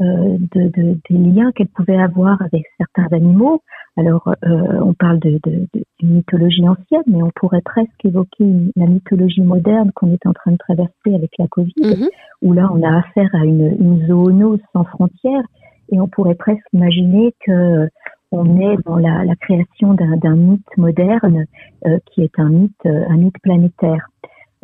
euh, 0.00 0.36
de, 0.54 0.68
de, 0.70 0.98
des 1.08 1.18
liens 1.18 1.52
qu'elle 1.52 1.68
pouvait 1.68 1.96
avoir 1.96 2.40
avec 2.42 2.64
certains 2.78 3.14
animaux. 3.14 3.62
Alors, 3.96 4.26
euh, 4.44 4.80
on 4.82 4.92
parle 4.92 5.20
de, 5.20 5.38
de, 5.44 5.68
d'une 6.00 6.14
mythologie 6.16 6.68
ancienne, 6.68 7.04
mais 7.06 7.22
on 7.22 7.30
pourrait 7.34 7.62
presque 7.64 8.04
évoquer 8.04 8.44
la 8.74 8.86
mythologie 8.86 9.42
moderne 9.42 9.92
qu'on 9.94 10.12
est 10.12 10.26
en 10.26 10.32
train 10.32 10.52
de 10.52 10.56
traverser 10.56 11.14
avec 11.14 11.30
la 11.38 11.46
Covid, 11.46 11.74
mhm. 11.80 12.08
où 12.42 12.52
là, 12.52 12.68
on 12.72 12.82
a 12.82 12.98
affaire 12.98 13.30
à 13.34 13.44
une, 13.44 13.76
une 13.78 14.06
zoonose 14.08 14.58
sans 14.72 14.84
frontières, 14.84 15.44
et 15.92 16.00
on 16.00 16.08
pourrait 16.08 16.34
presque 16.34 16.66
imaginer 16.72 17.34
que 17.46 17.88
on 18.32 18.58
est 18.58 18.76
dans 18.84 18.96
la, 18.96 19.24
la 19.24 19.36
création 19.36 19.94
d'un, 19.94 20.16
d'un 20.16 20.34
mythe 20.34 20.76
moderne 20.76 21.44
euh, 21.86 21.98
qui 22.06 22.22
est 22.22 22.36
un 22.36 22.48
mythe, 22.48 22.84
un 22.84 23.16
mythe 23.16 23.38
planétaire. 23.44 24.08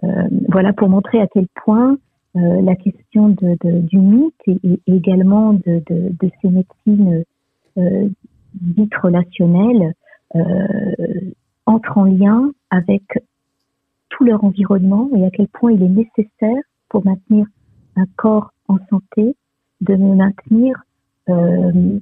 Euh, 0.03 0.29
voilà 0.49 0.73
pour 0.73 0.89
montrer 0.89 1.21
à 1.21 1.27
quel 1.29 1.47
point 1.65 1.99
euh, 2.37 2.63
la 2.63 2.77
question 2.77 3.31
de, 3.31 3.57
de, 3.65 3.81
du 3.81 3.99
mythe 3.99 4.35
et, 4.47 4.81
également 4.87 5.53
de, 5.53 5.83
ces 6.41 6.49
médecines 6.49 7.25
euh, 7.77 8.09
dites 8.55 8.95
relationnelles 8.95 9.95
euh, 10.37 11.31
entrent 11.67 11.99
en 11.99 12.05
lien 12.05 12.53
avec 12.71 13.03
tout 14.11 14.25
leur 14.25 14.45
environnement 14.45 15.11
et 15.17 15.25
à 15.25 15.31
quel 15.31 15.49
point 15.49 15.73
il 15.73 15.83
est 15.83 15.89
nécessaire 15.89 16.63
pour 16.89 17.05
maintenir 17.05 17.47
un 17.97 18.07
corps 18.17 18.53
en 18.69 18.79
santé 18.91 19.35
de 19.81 19.97
me 19.97 20.15
maintenir 20.15 20.85
euh, 21.29 21.99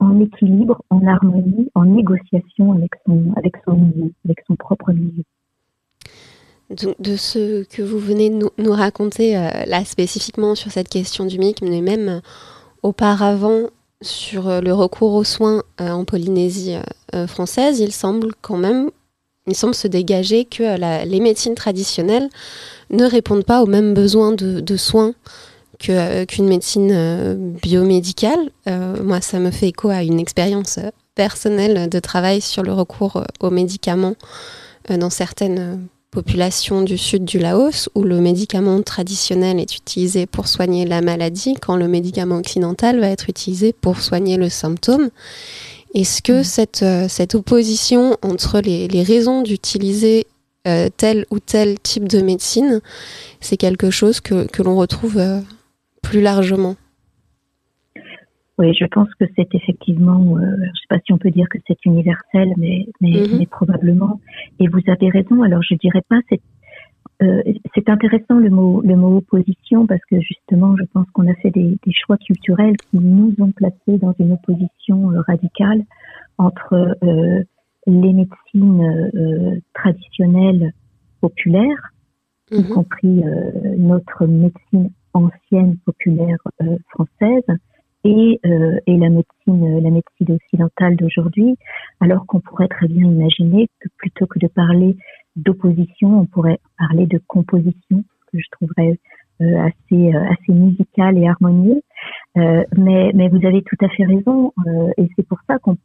en 0.00 0.20
équilibre, 0.20 0.82
en 0.90 1.06
harmonie, 1.06 1.70
en 1.74 1.84
négociation 1.84 2.72
avec 2.72 2.90
son, 3.06 3.32
avec 3.36 3.54
son 3.64 3.76
milieu, 3.76 4.12
avec 4.24 4.38
son 4.46 4.56
propre 4.56 4.92
milieu 4.92 5.22
de, 6.74 7.16
ce 7.16 7.64
que 7.64 7.82
vous 7.82 7.98
venez 7.98 8.30
nous, 8.30 8.72
raconter 8.72 9.36
euh, 9.36 9.48
là 9.66 9.84
spécifiquement 9.84 10.54
sur 10.54 10.70
cette 10.70 10.88
question 10.88 11.24
du 11.24 11.38
MIC, 11.38 11.62
mais 11.62 11.80
même 11.80 12.08
euh, 12.08 12.20
auparavant 12.82 13.68
sur 14.02 14.48
euh, 14.48 14.60
le 14.60 14.74
recours 14.74 15.14
aux 15.14 15.24
soins 15.24 15.62
en 15.78 16.04
Polynésie 16.04 16.76
française, 17.28 17.80
il 17.80 17.92
semble 17.92 18.32
quand 18.42 18.56
même, 18.56 18.90
il 19.46 19.54
semble 19.54 19.74
se 19.74 19.86
dégager 19.86 20.44
que 20.44 21.04
les 21.04 21.20
médecines 21.20 21.54
traditionnelles 21.54 22.28
ne 22.90 23.04
répondent 23.04 23.44
pas 23.44 23.62
aux 23.62 23.66
mêmes 23.66 23.94
besoins 23.94 24.32
de, 24.32 24.76
soins 24.76 25.14
qu'une 25.78 26.48
médecine 26.48 27.56
biomédicale. 27.62 28.50
moi, 29.02 29.20
ça 29.20 29.38
me 29.38 29.50
fait 29.50 29.68
écho 29.68 29.90
à 29.90 30.02
une 30.02 30.18
expérience 30.18 30.78
personnelle 31.14 31.88
de 31.88 31.98
travail 32.00 32.40
sur 32.40 32.62
le 32.62 32.72
recours 32.72 33.22
aux 33.40 33.50
médicaments 33.50 34.16
dans 34.88 35.10
certaines 35.10 35.88
population 36.14 36.82
du 36.82 36.96
sud 36.96 37.24
du 37.24 37.40
Laos 37.40 37.90
où 37.96 38.04
le 38.04 38.20
médicament 38.20 38.80
traditionnel 38.82 39.58
est 39.58 39.76
utilisé 39.76 40.26
pour 40.26 40.46
soigner 40.46 40.86
la 40.86 41.02
maladie 41.02 41.54
quand 41.60 41.76
le 41.76 41.88
médicament 41.88 42.36
occidental 42.38 43.00
va 43.00 43.08
être 43.08 43.28
utilisé 43.28 43.72
pour 43.72 44.00
soigner 44.00 44.36
le 44.36 44.48
symptôme. 44.48 45.10
Est-ce 45.92 46.22
que 46.22 46.40
mm. 46.40 46.44
cette, 46.44 46.82
euh, 46.82 47.06
cette 47.08 47.34
opposition 47.34 48.16
entre 48.22 48.60
les, 48.60 48.86
les 48.86 49.02
raisons 49.02 49.42
d'utiliser 49.42 50.26
euh, 50.68 50.88
tel 50.96 51.26
ou 51.30 51.40
tel 51.40 51.78
type 51.80 52.08
de 52.08 52.20
médecine, 52.20 52.80
c'est 53.40 53.56
quelque 53.56 53.90
chose 53.90 54.20
que, 54.20 54.46
que 54.46 54.62
l'on 54.62 54.76
retrouve 54.76 55.18
euh, 55.18 55.40
plus 56.00 56.20
largement? 56.20 56.76
Oui, 58.58 58.72
je 58.72 58.84
pense 58.86 59.12
que 59.18 59.24
c'est 59.34 59.52
effectivement, 59.54 60.36
euh, 60.36 60.40
je 60.40 60.62
ne 60.62 60.66
sais 60.66 60.86
pas 60.88 60.98
si 61.04 61.12
on 61.12 61.18
peut 61.18 61.30
dire 61.30 61.48
que 61.48 61.58
c'est 61.66 61.84
universel, 61.84 62.52
mais, 62.56 62.86
mais, 63.00 63.10
mhm. 63.10 63.38
mais, 63.38 63.46
probablement. 63.46 64.20
Et 64.60 64.68
vous 64.68 64.80
avez 64.86 65.08
raison. 65.10 65.42
Alors, 65.42 65.62
je 65.62 65.74
dirais 65.74 66.02
pas, 66.08 66.20
c'est 66.28 66.40
euh, 67.22 67.42
c'est 67.74 67.88
intéressant 67.88 68.38
le 68.38 68.50
mot 68.50 68.82
le 68.82 68.96
mot 68.96 69.18
opposition 69.18 69.86
parce 69.86 70.00
que 70.10 70.20
justement, 70.20 70.76
je 70.76 70.84
pense 70.92 71.08
qu'on 71.12 71.28
a 71.28 71.34
fait 71.34 71.50
des, 71.50 71.78
des, 71.84 71.92
choix 71.92 72.16
culturels 72.16 72.76
qui 72.76 72.98
nous 72.98 73.32
ont 73.38 73.52
placés 73.52 73.98
dans 73.98 74.14
une 74.18 74.32
opposition 74.32 75.12
euh, 75.12 75.20
radicale 75.20 75.84
entre 76.38 76.96
euh, 77.04 77.42
les 77.86 78.12
médecines 78.12 79.10
euh, 79.14 79.60
traditionnelles 79.74 80.72
populaires, 81.20 81.92
y 82.50 82.58
mhm. 82.58 82.68
compris 82.68 83.22
notre 83.78 84.26
médecine 84.26 84.90
ancienne 85.12 85.76
populaire 85.84 86.38
française 86.90 87.44
et, 88.04 88.40
euh, 88.46 88.78
et 88.86 88.96
la 88.96 89.08
médecine, 89.08 89.80
la 89.80 89.90
médecine 89.90 90.36
occidentale 90.36 90.96
d'aujourd'hui, 90.96 91.56
alors 92.00 92.26
qu'on 92.26 92.40
pourrait 92.40 92.68
très 92.68 92.86
bien 92.86 93.08
imaginer 93.08 93.68
que 93.80 93.88
plutôt 93.96 94.26
que 94.26 94.38
de 94.38 94.46
parler 94.46 94.96
d'opposition, 95.36 96.20
on 96.20 96.26
pourrait 96.26 96.60
parler 96.78 97.06
de 97.06 97.20
composition, 97.26 98.04
que 98.32 98.38
je 98.38 98.48
trouverais 98.52 98.98
euh, 99.40 99.58
assez, 99.62 100.14
euh, 100.14 100.24
assez 100.30 100.52
musical 100.52 101.18
et 101.18 101.26
harmonieux. 101.26 101.80
Euh, 102.36 102.62
mais, 102.76 103.10
mais 103.14 103.28
vous 103.28 103.44
avez 103.46 103.62
tout 103.62 103.76
à 103.80 103.88
fait 103.88 104.04
raison, 104.04 104.52
euh, 104.66 104.90
et 104.98 105.08
c'est 105.16 105.26
pour 105.26 105.38
ça 105.48 105.58
qu'on 105.58 105.76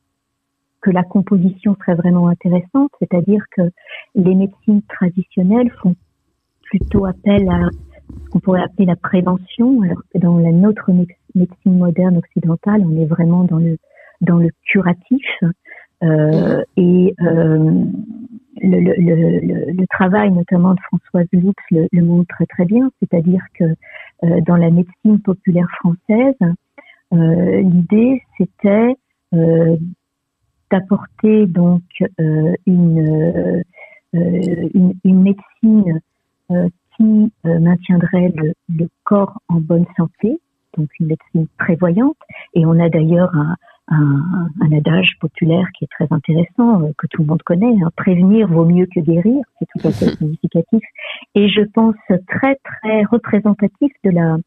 que 0.82 0.91
la 0.91 1.03
composition 1.03 1.75
serait 1.75 1.95
vraiment 1.95 2.29
intéressante, 2.29 2.89
c'est-à-dire 2.99 3.43
que 3.51 3.63
les 4.15 4.34
médecines 4.34 4.82
traditionnelles 4.84 5.69
font 5.82 5.93
plutôt 6.63 7.05
appel 7.05 7.49
à 7.49 7.67
qu'on 8.31 8.39
pourrait 8.39 8.63
appeler 8.63 8.85
la 8.85 8.95
prévention, 8.95 9.81
alors 9.81 10.01
que 10.13 10.19
dans 10.19 10.37
la 10.37 10.51
nôtre 10.51 10.89
médecine 11.35 11.77
moderne 11.77 12.17
occidentale, 12.17 12.83
on 12.85 13.01
est 13.01 13.05
vraiment 13.05 13.43
dans 13.43 13.57
le 13.57 13.77
dans 14.21 14.37
le 14.37 14.49
curatif 14.65 15.25
euh, 16.03 16.63
et 16.77 17.13
euh, 17.21 17.83
le, 18.61 19.85
travail 19.87 20.31
notamment 20.31 20.73
de 20.73 20.79
Françoise 20.81 21.27
Lux 21.33 21.53
le, 21.71 22.01
montre 22.01 22.43
très 22.49 22.65
bien, 22.65 22.89
c'est-à-dire 22.99 23.41
que 23.53 23.65
euh, 24.23 24.41
dans 24.41 24.55
la 24.55 24.69
médecine 24.69 25.19
populaire 25.21 25.67
française, 25.79 26.35
l'idée 27.11 28.21
c'était 28.37 28.95
d'apporter 30.71 31.47
donc 31.47 31.81
une, 32.65 33.63
une, 34.13 34.93
une 35.03 35.21
médecine 35.23 35.99
qui 36.99 37.31
maintiendrait 37.45 38.31
le, 38.35 38.53
le, 38.67 38.89
corps 39.05 39.39
en 39.47 39.55
bonne 39.55 39.85
santé, 39.95 40.39
donc 40.77 40.89
une 40.99 41.07
médecine 41.07 41.47
prévoyante. 41.57 42.17
Et 42.53 42.65
on 42.65 42.79
a 42.79 42.89
d'ailleurs 42.89 43.33
un, 43.33 43.55
un, 43.89 44.49
un, 44.62 44.71
adage 44.71 45.17
populaire 45.19 45.65
qui 45.77 45.85
est 45.85 45.88
très 45.88 46.07
intéressant, 46.12 46.83
euh, 46.83 46.91
que 46.97 47.07
tout 47.07 47.21
le 47.21 47.27
monde 47.27 47.41
connaît. 47.43 47.75
Hein. 47.81 47.89
Prévenir 47.95 48.47
vaut 48.47 48.65
mieux 48.65 48.85
que 48.85 48.99
guérir, 48.99 49.43
c'est 49.57 49.65
tout 49.65 49.88
à 49.88 49.91
fait 49.91 50.05
significatif. 50.17 50.81
Et 51.35 51.49
je 51.49 51.62
pense 51.62 51.95
très 52.07 52.55
très 52.63 53.03
représentatif 53.05 53.91
de 54.03 54.12
la 54.12 54.38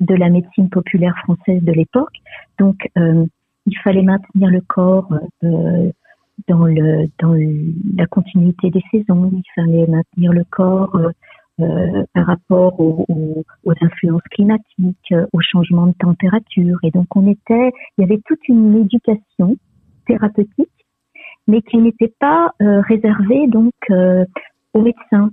de 0.00 0.14
la 0.14 0.28
médecine 0.28 0.70
populaire 0.70 1.16
française 1.24 1.62
de 1.62 1.72
l'époque. 1.72 2.14
Donc 2.58 2.88
euh, 2.96 3.26
il 3.66 3.76
fallait 3.78 4.02
maintenir 4.02 4.48
le 4.50 4.60
corps 4.60 5.12
euh, 5.42 5.90
dans 6.48 6.64
le 6.64 7.08
dans 7.20 7.34
la 7.96 8.06
continuité 8.06 8.70
des 8.70 8.82
saisons. 8.92 9.32
Il 9.32 9.42
fallait 9.54 9.86
maintenir 9.86 10.32
le 10.32 10.44
corps 10.44 10.96
euh, 11.60 11.64
euh, 11.64 12.02
par 12.12 12.26
rapport 12.26 12.80
aux, 12.80 13.04
aux, 13.08 13.72
influences 13.80 14.22
climatiques, 14.32 15.12
euh, 15.12 15.26
aux 15.32 15.40
changements 15.40 15.86
de 15.86 15.94
température. 16.00 16.78
Et 16.82 16.90
donc 16.90 17.06
on 17.14 17.30
était, 17.30 17.70
il 17.96 18.00
y 18.00 18.04
avait 18.04 18.20
toute 18.26 18.48
une 18.48 18.76
éducation 18.76 19.56
thérapeutique, 20.06 20.68
mais 21.46 21.62
qui 21.62 21.76
n'était 21.78 22.12
pas 22.18 22.50
euh, 22.60 22.80
réservée 22.88 23.46
donc 23.46 23.72
aux 24.72 24.80
médecins. 24.82 25.30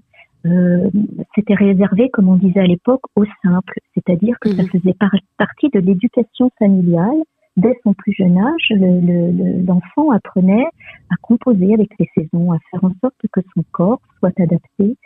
C'était 1.35 1.55
réservé, 1.55 2.09
comme 2.09 2.29
on 2.29 2.35
disait 2.35 2.61
à 2.61 2.67
l'époque, 2.67 3.01
aux 3.15 3.25
simples, 3.43 3.79
c'est-à-dire 3.93 4.37
que 4.41 4.49
ça 4.49 4.63
mmh. 4.63 4.67
faisait 4.67 4.95
partie 5.37 5.69
de 5.69 5.79
l'éducation 5.79 6.51
familiale. 6.59 7.17
Dès 7.57 7.77
son 7.83 7.93
plus 7.93 8.13
jeune 8.13 8.37
âge, 8.37 8.71
l'enfant 9.67 10.09
le, 10.11 10.15
apprenait 10.15 10.65
à 11.09 11.15
composer 11.21 11.73
avec 11.73 11.89
les 11.99 12.07
saisons, 12.15 12.51
à 12.53 12.57
faire 12.71 12.83
en 12.83 12.91
sorte 13.01 13.15
que 13.31 13.41
son 13.53 13.63
corps 13.71 14.01
soit 14.19 14.39
adapté 14.39 14.97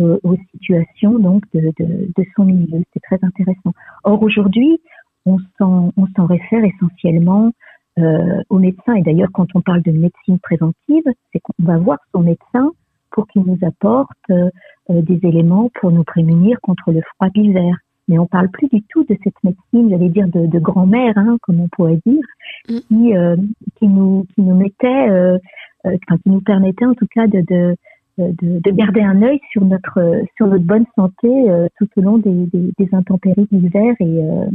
euh, 0.00 0.18
aux 0.22 0.36
situations 0.52 1.18
donc 1.18 1.44
de, 1.54 1.72
de, 1.78 2.08
de 2.16 2.24
son 2.36 2.44
milieu. 2.44 2.82
C'est 2.92 3.02
très 3.02 3.18
intéressant. 3.22 3.72
Or 4.02 4.22
aujourd'hui, 4.22 4.80
on 5.26 5.38
s'en 5.58 5.92
on 5.96 6.06
s'en 6.16 6.26
réfère 6.26 6.64
essentiellement 6.64 7.52
euh, 7.98 8.42
au 8.48 8.58
médecin. 8.58 8.94
Et 8.94 9.02
d'ailleurs, 9.02 9.30
quand 9.32 9.46
on 9.54 9.60
parle 9.60 9.82
de 9.82 9.92
médecine 9.92 10.38
préventive, 10.40 11.04
c'est 11.32 11.40
qu'on 11.40 11.52
va 11.60 11.78
voir 11.78 11.98
son 12.12 12.20
médecin 12.20 12.72
pour 13.12 13.28
qu'il 13.28 13.42
nous 13.42 13.58
apporte 13.62 14.10
euh, 14.30 14.50
des 14.88 15.20
éléments 15.22 15.70
pour 15.80 15.92
nous 15.92 16.04
prémunir 16.04 16.60
contre 16.60 16.90
le 16.90 17.00
froid 17.14 17.30
d'hiver. 17.30 17.76
Mais 18.08 18.18
on 18.18 18.26
parle 18.26 18.50
plus 18.50 18.68
du 18.68 18.82
tout 18.82 19.04
de 19.04 19.16
cette 19.22 19.42
médecine, 19.42 19.88
j'allais 19.88 20.10
dire 20.10 20.28
de, 20.28 20.46
de 20.46 20.58
grand-mère, 20.58 21.16
hein, 21.16 21.38
comme 21.42 21.60
on 21.60 21.68
pourrait 21.68 22.00
dire, 22.04 22.22
mm. 22.68 22.78
qui, 22.88 23.16
euh, 23.16 23.36
qui 23.76 23.86
nous 23.86 24.26
qui 24.34 24.42
nous 24.42 24.54
mettait, 24.56 25.08
euh, 25.08 25.38
enfin, 25.86 26.18
qui 26.22 26.28
nous 26.28 26.42
permettait 26.42 26.84
en 26.84 26.94
tout 26.94 27.06
cas 27.14 27.26
de, 27.26 27.40
de 27.40 27.54
euh, 27.54 27.74
de, 28.18 28.60
de, 28.60 28.70
garder 28.70 29.02
un 29.02 29.22
œil 29.22 29.40
sur 29.50 29.64
notre 29.64 30.22
sur 30.36 30.46
notre 30.46 30.64
bonne 30.64 30.86
santé 30.94 31.28
euh, 31.28 31.68
tout 31.78 31.88
au 31.96 32.00
long 32.00 32.18
des, 32.18 32.46
des, 32.46 32.72
des 32.78 32.88
intempéries 32.94 33.48
d'hiver 33.50 33.94
et, 34.00 34.04
euh, 34.04 34.46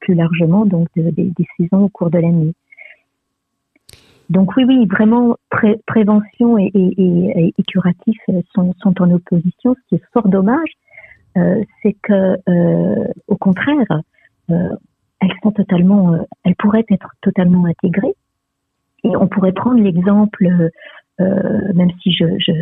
plus 0.00 0.14
largement 0.14 0.66
donc 0.66 0.88
des, 0.94 1.10
des, 1.12 1.46
saisons 1.56 1.84
au 1.84 1.88
cours 1.88 2.10
de 2.10 2.18
l'année. 2.18 2.52
donc 4.30 4.56
oui, 4.56 4.64
oui, 4.66 4.86
vraiment 4.86 5.36
prévention 5.86 6.58
et, 6.58 6.70
et, 6.74 7.62
curatif 7.68 8.18
sont, 8.54 8.74
sont, 8.82 9.02
en 9.02 9.10
opposition. 9.10 9.74
Ce 9.74 9.88
qui 9.88 9.94
est 9.96 10.04
fort 10.12 10.28
dommage, 10.28 10.70
euh, 11.36 11.62
c'est 11.82 11.96
que 12.02 12.36
euh, 12.48 13.04
au 13.26 13.36
contraire, 13.36 14.02
euh, 14.50 14.76
elles 15.20 15.32
sont 15.42 15.52
totalement, 15.52 16.14
euh, 16.14 16.22
elles 16.44 16.56
pourraient 16.56 16.86
être 16.90 17.14
totalement 17.20 17.64
intégrées. 17.66 18.14
Et 19.04 19.16
on 19.16 19.28
pourrait 19.28 19.52
prendre 19.52 19.80
l'exemple, 19.80 20.70
euh, 21.20 21.72
même 21.74 21.90
si 22.02 22.12
je, 22.12 22.24
je, 22.38 22.52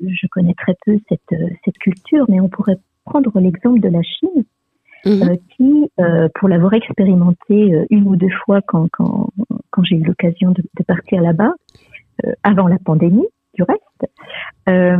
je, 0.00 0.26
connais 0.28 0.54
très 0.54 0.76
peu 0.84 0.98
cette, 1.08 1.40
cette 1.64 1.78
culture, 1.78 2.24
mais 2.28 2.40
on 2.40 2.48
pourrait 2.48 2.78
prendre 3.04 3.38
l'exemple 3.40 3.80
de 3.80 3.88
la 3.88 4.02
Chine, 4.02 4.44
mhm. 5.04 5.36
qui, 5.56 5.90
pour 6.34 6.48
l'avoir 6.48 6.74
expérimenté 6.74 7.86
une 7.90 8.08
ou 8.08 8.16
deux 8.16 8.34
fois 8.44 8.60
quand, 8.62 8.88
quand, 8.92 9.30
quand 9.70 9.82
j'ai 9.84 9.96
eu 9.96 10.04
l'occasion 10.04 10.50
de, 10.52 10.62
de, 10.62 10.84
partir 10.84 11.20
là-bas, 11.20 11.52
avant 12.42 12.66
la 12.66 12.78
pandémie, 12.78 13.26
du 13.56 13.62
reste, 13.62 14.12
euh, 14.68 14.96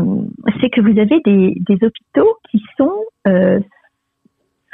c'est 0.61 0.71
que 0.71 0.81
vous 0.81 0.99
avez 0.99 1.21
des, 1.21 1.55
des 1.61 1.87
hôpitaux 1.87 2.37
qui 2.51 2.63
sont 2.77 3.05
euh, 3.29 3.61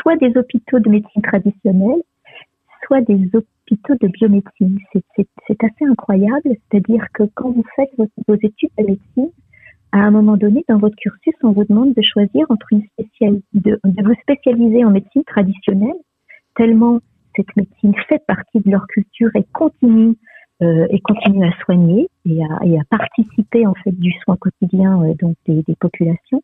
soit 0.00 0.16
des 0.16 0.36
hôpitaux 0.36 0.78
de 0.78 0.88
médecine 0.88 1.22
traditionnelle, 1.22 2.02
soit 2.92 3.00
des 3.00 3.30
hôpitaux 3.34 3.94
de 4.00 4.08
biomédecine. 4.08 4.78
C'est 5.46 5.64
assez 5.64 5.84
incroyable, 5.88 6.42
c'est-à-dire 6.44 7.06
que 7.14 7.22
quand 7.34 7.50
vous 7.50 7.64
faites 7.74 7.90
vos, 7.96 8.34
études 8.34 8.70
de 8.78 8.84
médecine, 8.84 9.30
à 9.92 9.98
un 9.98 10.10
moment 10.10 10.36
donné 10.36 10.64
dans 10.68 10.78
votre 10.78 10.96
cursus, 10.96 11.34
on 11.42 11.52
vous 11.52 11.64
demande 11.64 11.94
de 11.94 12.02
choisir 12.02 12.44
entre 12.50 12.66
une 12.72 12.82
spécialité, 12.92 13.44
de, 13.54 13.80
de 13.82 14.04
vous 14.04 14.14
spécialiser 14.22 14.84
en 14.84 14.90
médecine 14.90 15.24
traditionnelle, 15.24 15.96
tellement 16.54 17.00
cette 17.34 17.54
médecine 17.56 17.94
fait 18.08 18.22
partie 18.26 18.60
de 18.60 18.70
leur 18.70 18.86
culture 18.88 19.30
et 19.36 19.44
continue 19.54 20.14
euh, 20.62 20.86
et 20.90 21.00
continue 21.00 21.46
à 21.46 21.52
soigner 21.64 22.08
et 22.26 22.44
à, 22.44 22.84
participer 22.90 23.66
en 23.66 23.74
fait 23.82 23.98
du 23.98 24.12
soin 24.22 24.36
quotidien 24.36 25.02
euh, 25.02 25.14
donc 25.14 25.36
des, 25.46 25.64
populations, 25.80 26.42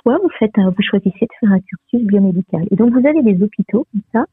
soit 0.00 0.18
vous 0.22 0.30
faites 0.38 0.52
vous 0.58 0.82
choisissez 0.82 1.24
de 1.24 1.32
faire 1.40 1.52
un 1.52 1.60
cursus 1.60 2.06
biomédical. 2.06 2.66
Et 2.70 2.76
donc 2.76 2.92
vous 2.92 3.06
avez 3.06 3.22
des 3.22 3.42
hôpitaux 3.42 3.86
comme 3.92 4.02
ça 4.12 4.26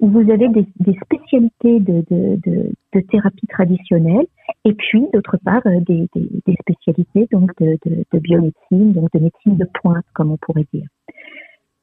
où 0.00 0.08
vous 0.08 0.30
avez 0.30 0.48
des, 0.48 0.66
des 0.78 0.96
spécialités 1.04 1.80
de, 1.80 2.04
de, 2.10 2.38
de, 2.46 2.72
de, 2.94 3.00
thérapie 3.00 3.46
traditionnelle 3.48 4.26
et 4.64 4.72
puis 4.72 5.06
d'autre 5.12 5.36
part 5.44 5.62
euh, 5.66 5.80
des, 5.80 6.08
des, 6.14 6.54
spécialités 6.60 7.28
donc 7.32 7.50
de, 7.60 7.78
biomédecine, 8.18 8.92
donc 8.92 9.10
de 9.12 9.20
médecine 9.20 9.56
de 9.56 9.66
pointe 9.80 10.04
comme 10.14 10.32
on 10.32 10.36
pourrait 10.36 10.66
dire. 10.72 10.86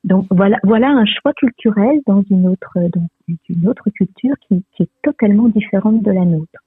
Donc 0.03 0.27
voilà, 0.29 0.57
voilà 0.63 0.89
un 0.89 1.05
choix 1.05 1.33
culturel 1.33 1.99
dans 2.05 2.23
une 2.29 2.47
autre, 2.47 2.77
dans 2.93 3.07
une 3.49 3.67
autre 3.67 3.89
culture 3.89 4.35
qui, 4.47 4.63
qui 4.75 4.83
est 4.83 4.89
totalement 5.03 5.49
différente 5.49 6.03
de 6.03 6.11
la 6.11 6.25
nôtre. 6.25 6.59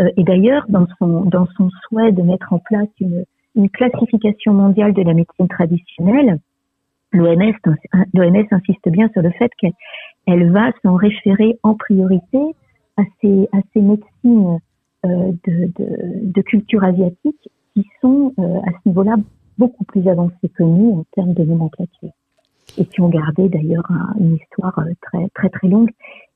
Euh, 0.00 0.10
et 0.16 0.24
d'ailleurs, 0.24 0.64
dans 0.68 0.86
son, 0.98 1.24
dans 1.26 1.46
son 1.56 1.68
souhait 1.70 2.12
de 2.12 2.22
mettre 2.22 2.52
en 2.52 2.58
place 2.58 2.88
une, 3.00 3.24
une 3.54 3.70
classification 3.70 4.54
mondiale 4.54 4.94
de 4.94 5.02
la 5.02 5.14
médecine 5.14 5.48
traditionnelle, 5.48 6.38
l'OMS, 7.12 7.54
l'OMS 8.14 8.46
insiste 8.50 8.88
bien 8.88 9.08
sur 9.12 9.22
le 9.22 9.30
fait 9.32 9.50
qu'elle 9.58 10.52
va 10.52 10.72
s'en 10.82 10.94
référer 10.94 11.58
en 11.62 11.74
priorité 11.74 12.38
à 12.96 13.02
ces, 13.20 13.48
médecines 13.76 14.58
euh, 15.06 15.32
de, 15.46 16.42
culture 16.42 16.82
asiatique 16.82 17.48
qui 17.74 17.86
sont 18.00 18.32
euh, 18.38 18.58
à 18.66 18.70
ce 18.70 18.88
niveau-là 18.88 19.16
beaucoup 19.56 19.84
plus 19.84 20.06
avancées 20.08 20.50
que 20.54 20.62
nous 20.62 21.00
en 21.00 21.04
termes 21.14 21.34
de 21.34 21.44
nomenclature 21.44 22.10
et 22.76 22.84
qui 22.84 23.00
ont 23.00 23.08
gardé 23.08 23.48
d'ailleurs 23.48 23.88
une 24.18 24.36
histoire 24.36 24.78
euh, 24.78 24.92
très 25.02 25.28
très 25.34 25.48
très 25.50 25.68
longue 25.68 25.90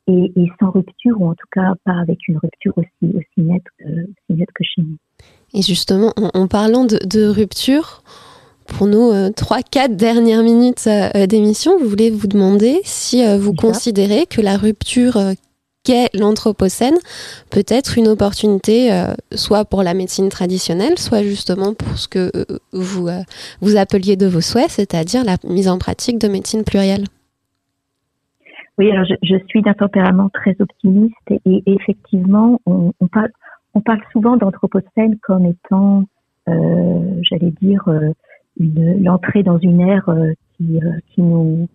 et, 0.09 0.49
sans 0.59 0.71
rupture, 0.71 1.21
ou 1.21 1.29
en 1.29 1.35
tout 1.35 1.47
cas 1.53 1.75
pas 1.85 1.95
avec 2.01 2.27
une 2.29 2.39
rupture 2.39 2.73
aussi, 2.77 3.15
nette, 3.37 3.63
que, 3.79 4.65
chez 4.65 4.83
nous. 4.83 4.97
Et 5.55 5.63
justement, 5.63 6.13
en, 6.17 6.49
parlant 6.49 6.85
de, 6.85 7.29
rupture, 7.29 8.03
pour 8.77 8.87
nos 8.87 9.13
euh, 9.13 9.31
trois, 9.31 9.59
euh, 9.59 9.69
quatre 9.71 9.97
dernières 9.97 10.43
minutes 10.43 10.87
euh, 10.87 11.27
d'émission, 11.27 11.79
vous 11.79 11.89
voulez 11.89 12.11
vous 12.11 12.27
demander 12.27 12.81
si 12.85 13.25
euh, 13.25 13.37
vous 13.39 13.55
considérez 13.55 14.27
que 14.27 14.41
la 14.41 14.57
rupture 14.57 15.17
euh, 15.17 15.33
qu'est 15.85 16.09
l'Anthropocène 16.15 16.97
peut 17.51 17.65
être 17.69 17.99
une 17.99 18.09
opportunité 18.09 18.93
euh, 18.93 19.15
soit 19.35 19.65
pour 19.65 19.83
la 19.83 19.95
médecine 19.95 20.29
traditionnelle, 20.29 20.99
soit 20.99 21.23
justement 21.23 21.75
pour 21.75 21.99
ce 21.99 22.09
que 22.09 22.31
vous, 22.73 23.09
vous 23.61 23.77
appeliez 23.77 24.17
de 24.17 24.27
vos 24.27 24.41
souhaits, 24.41 24.71
c'est-à-dire 24.71 25.25
la 25.25 25.37
mise 25.45 25.69
en 25.69 25.79
pratique 25.79 26.19
de 26.19 26.29
médecine 26.29 26.63
plurielle. 26.63 27.05
Oui, 28.79 28.91
alors 28.91 29.05
je, 29.05 29.15
je 29.23 29.37
suis 29.49 29.61
d'un 29.63 29.75
tempérament 29.75 30.31
très 30.33 30.57
optimiste 30.61 31.15
et, 31.31 31.41
et 31.45 31.63
effectivement, 31.67 32.61
on, 32.65 32.93
on, 33.01 33.09
parle, 33.09 33.31
on 33.75 33.81
parle 33.81 34.01
souvent 34.13 34.37
d'anthropocène 34.37 35.19
comme 35.23 35.47
étant, 35.47 36.05
euh, 36.49 37.21
j'allais 37.23 37.53
dire, 37.61 37.83
l'entrée 38.59 39.43
dans 39.43 39.59
une 39.59 39.81
ère 39.81 40.09
euh, 40.09 40.33
qui, 40.57 40.79
euh, 40.79 40.93
qui, 41.09 41.23
nous, 41.23 41.69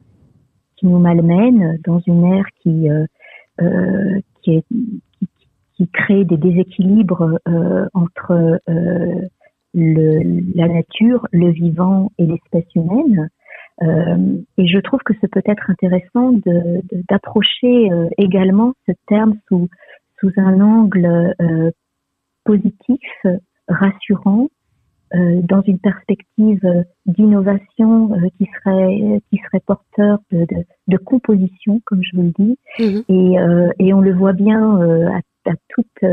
qui 0.75 0.85
nous 0.85 0.99
malmène, 0.99 1.77
dans 1.85 1.99
une 2.07 2.25
ère 2.25 2.45
qui, 2.61 2.89
euh, 2.89 4.19
qui, 4.41 4.55
est, 4.55 4.65
qui, 4.69 5.27
qui, 5.75 5.87
crée 5.87 6.25
des 6.25 6.37
déséquilibres 6.37 7.39
entre 7.93 8.59
le, 9.73 10.55
la 10.55 10.67
nature, 10.67 11.27
le 11.31 11.49
vivant 11.51 12.11
et 12.17 12.25
l'espèce 12.25 12.65
humaine. 12.75 13.29
Euh, 13.83 14.37
et 14.57 14.67
je 14.67 14.79
trouve 14.79 15.01
que 15.05 15.13
c'est 15.21 15.29
peut-être 15.31 15.69
intéressant 15.69 16.31
d'approcher 17.09 17.89
de, 17.89 17.93
euh, 17.93 18.09
également 18.17 18.73
ce 18.87 18.93
terme 19.07 19.35
sous, 19.47 19.69
sous 20.19 20.31
un 20.37 20.59
angle 20.61 21.35
euh, 21.39 21.71
positif, 22.43 23.01
rassurant, 23.67 24.47
dans 25.13 25.61
une 25.61 25.79
perspective 25.79 26.61
d'innovation 27.05 28.13
euh, 28.13 28.27
qui 28.37 28.47
serait 28.57 29.21
qui 29.29 29.37
serait 29.45 29.61
porteur 29.65 30.19
de, 30.31 30.39
de, 30.39 30.65
de, 30.87 30.97
composition, 30.97 31.81
comme 31.85 32.01
je 32.03 32.15
vous 32.15 32.23
le 32.23 32.33
dis. 32.37 32.57
Mmh. 32.79 32.99
Et, 33.09 33.39
euh, 33.39 33.69
et 33.79 33.93
on 33.93 34.01
le 34.01 34.13
voit 34.13 34.33
bien 34.33 34.81
à, 35.11 35.49
à 35.49 35.53
toutes 35.69 36.09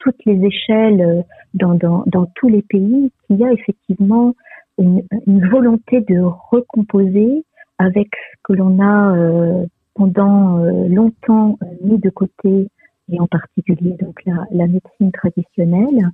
toutes 0.00 0.24
les 0.24 0.44
échelles 0.44 1.24
dans, 1.54 1.74
dans, 1.74 2.04
dans 2.06 2.26
tous 2.34 2.48
les 2.48 2.62
pays 2.62 3.12
qu'il 3.26 3.36
y 3.36 3.44
a 3.44 3.52
effectivement 3.52 4.34
une, 4.78 5.02
une, 5.26 5.46
volonté 5.48 6.00
de 6.00 6.20
recomposer 6.20 7.44
avec 7.78 8.08
ce 8.32 8.36
que 8.44 8.52
l'on 8.54 8.80
a 8.80 9.16
euh, 9.16 9.66
pendant 9.94 10.58
euh, 10.58 10.88
longtemps 10.88 11.58
euh, 11.62 11.66
mis 11.82 11.98
de 11.98 12.10
côté, 12.10 12.68
et 13.12 13.20
en 13.20 13.26
particulier 13.26 13.96
donc 14.00 14.24
la, 14.26 14.44
la, 14.50 14.66
médecine 14.66 15.12
traditionnelle, 15.12 16.10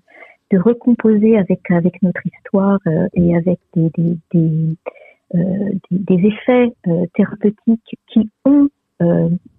de 0.50 0.58
recomposer 0.58 1.36
avec 1.38 1.70
avec 1.70 2.00
notre 2.02 2.20
histoire 2.26 2.78
euh, 2.86 3.06
et 3.14 3.36
avec 3.36 3.58
des 3.74 3.90
des, 3.96 4.16
des, 4.32 4.76
euh, 5.34 5.70
des, 5.90 6.16
des 6.16 6.28
effets 6.28 6.72
thérapeutiques 7.14 7.98
qui 8.08 8.30
ont 8.44 8.68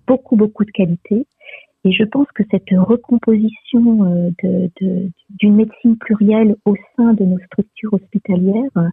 beaucoup 0.07 0.35
beaucoup 0.35 0.65
de 0.65 0.71
qualité. 0.71 1.25
Et 1.83 1.91
je 1.91 2.03
pense 2.03 2.27
que 2.33 2.43
cette 2.51 2.69
recomposition 2.71 4.33
d'une 4.39 4.69
de, 4.81 5.09
de, 5.41 5.47
médecine 5.47 5.97
plurielle 5.97 6.55
au 6.65 6.75
sein 6.95 7.13
de 7.13 7.23
nos 7.23 7.39
structures 7.39 7.93
hospitalières 7.93 8.91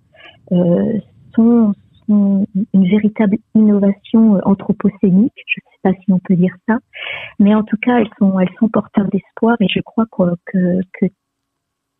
euh, 0.52 0.98
sont, 1.34 1.72
sont, 2.06 2.46
une 2.72 2.88
véritable 2.88 3.38
innovation 3.54 4.36
euh, 4.36 4.40
anthropocénique. 4.44 5.32
Je 5.46 5.60
ne 5.60 5.70
sais 5.72 5.80
pas 5.82 5.92
si 6.04 6.12
on 6.12 6.18
peut 6.18 6.36
dire 6.36 6.54
ça, 6.68 6.78
mais 7.40 7.54
en 7.54 7.64
tout 7.64 7.78
cas, 7.82 7.98
elles 7.98 8.10
sont, 8.18 8.38
elles 8.38 8.54
sont 8.60 8.68
porteurs 8.68 9.08
d'espoir 9.08 9.56
et 9.60 9.66
je 9.68 9.80
crois 9.80 10.06
que, 10.12 10.80
que 11.00 11.06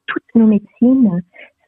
toutes 0.06 0.34
nos 0.34 0.46
médecines, 0.46 1.22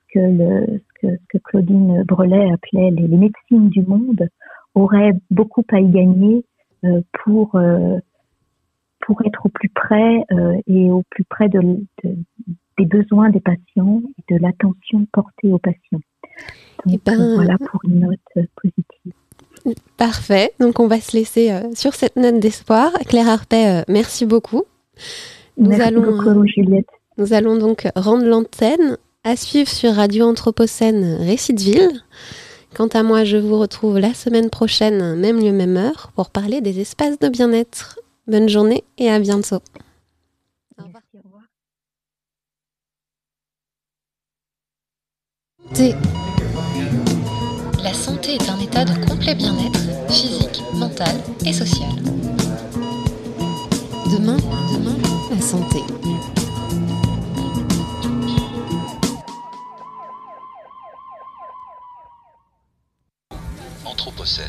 ce 0.09 0.12
que, 0.12 0.18
le, 0.18 0.66
ce 0.79 1.01
que, 1.01 1.16
ce 1.16 1.27
que 1.29 1.38
Claudine 1.38 2.03
Brelet 2.05 2.51
appelait 2.53 2.90
les, 2.90 3.09
les, 3.09 3.16
médecines 3.16 3.68
du 3.68 3.83
monde, 3.83 4.29
auraient 4.75 5.12
beaucoup 5.31 5.64
à 5.72 5.81
y 5.81 5.88
gagner 5.88 6.44
euh, 6.85 7.01
pour 7.25 7.55
euh, 7.55 7.99
pour 9.01 9.25
être 9.25 9.46
au 9.46 9.49
plus 9.49 9.68
près 9.68 10.25
euh, 10.33 10.61
et 10.66 10.90
au 10.90 11.05
plus 11.11 11.25
près 11.25 11.49
de, 11.49 11.61
de, 11.61 12.16
des 12.79 12.87
besoins 12.87 13.31
des 13.31 13.40
patients 13.40 14.03
et 14.18 14.35
de 14.35 14.40
l'attention 14.40 15.07
portée 15.12 15.53
aux 15.53 15.59
patients. 15.59 16.01
Donc, 16.85 16.94
eh 16.94 17.01
ben, 17.05 17.35
voilà 17.35 17.57
pour 17.59 17.81
une 17.85 18.01
note 18.01 18.46
positive. 18.61 19.12
Parfait. 19.96 20.53
Donc 20.61 20.81
on 20.81 20.87
va 20.87 21.01
se 21.01 21.16
laisser 21.16 21.51
euh, 21.51 21.62
sur 21.75 21.94
cette 21.94 22.16
note 22.16 22.38
d'espoir. 22.38 22.92
Claire 23.09 23.29
Arpet, 23.29 23.81
euh, 23.81 23.83
merci 23.88 24.27
beaucoup. 24.27 24.64
Nous 25.57 25.70
merci 25.70 25.83
allons, 25.83 26.03
beaucoup, 26.03 26.46
Juliette. 26.46 26.88
Nous 27.18 27.33
allons 27.33 27.57
donc 27.57 27.88
rendre 27.96 28.26
l'antenne 28.26 28.98
à 29.24 29.37
suivre 29.37 29.70
sur 29.70 29.94
Radio 29.94 30.26
Anthropocène 30.26 31.16
Réciteville. 31.20 32.02
Quant 32.74 32.88
à 32.88 33.02
moi, 33.02 33.24
je 33.24 33.38
vous 33.38 33.59
retrouve 33.59 33.98
la 33.98 34.12
semaine 34.12 34.50
prochaine, 34.50 35.16
même 35.16 35.40
lieu, 35.40 35.50
même 35.50 35.79
heure, 35.79 36.12
pour 36.14 36.29
parler 36.29 36.61
des 36.61 36.79
espaces 36.79 37.18
de 37.18 37.31
bien-être. 37.31 37.98
Bonne 38.26 38.50
journée 38.50 38.85
et 38.98 39.11
à 39.11 39.18
bientôt. 39.18 39.61
Au 40.79 40.85
revoir. 40.85 41.02
Au 41.14 41.20
revoir. 41.24 41.44
La 47.83 47.94
santé 47.94 48.35
est 48.35 48.50
un 48.50 48.59
état 48.61 48.85
de 48.85 48.92
complet 49.07 49.35
bien-être 49.35 49.81
physique, 50.11 50.61
mental 50.74 51.16
et 51.46 51.52
social. 51.55 51.88
Demain, 54.12 54.37
demain, 54.37 54.96
la 55.31 55.40
santé. 55.40 55.79
Anthropocène. 64.27 64.45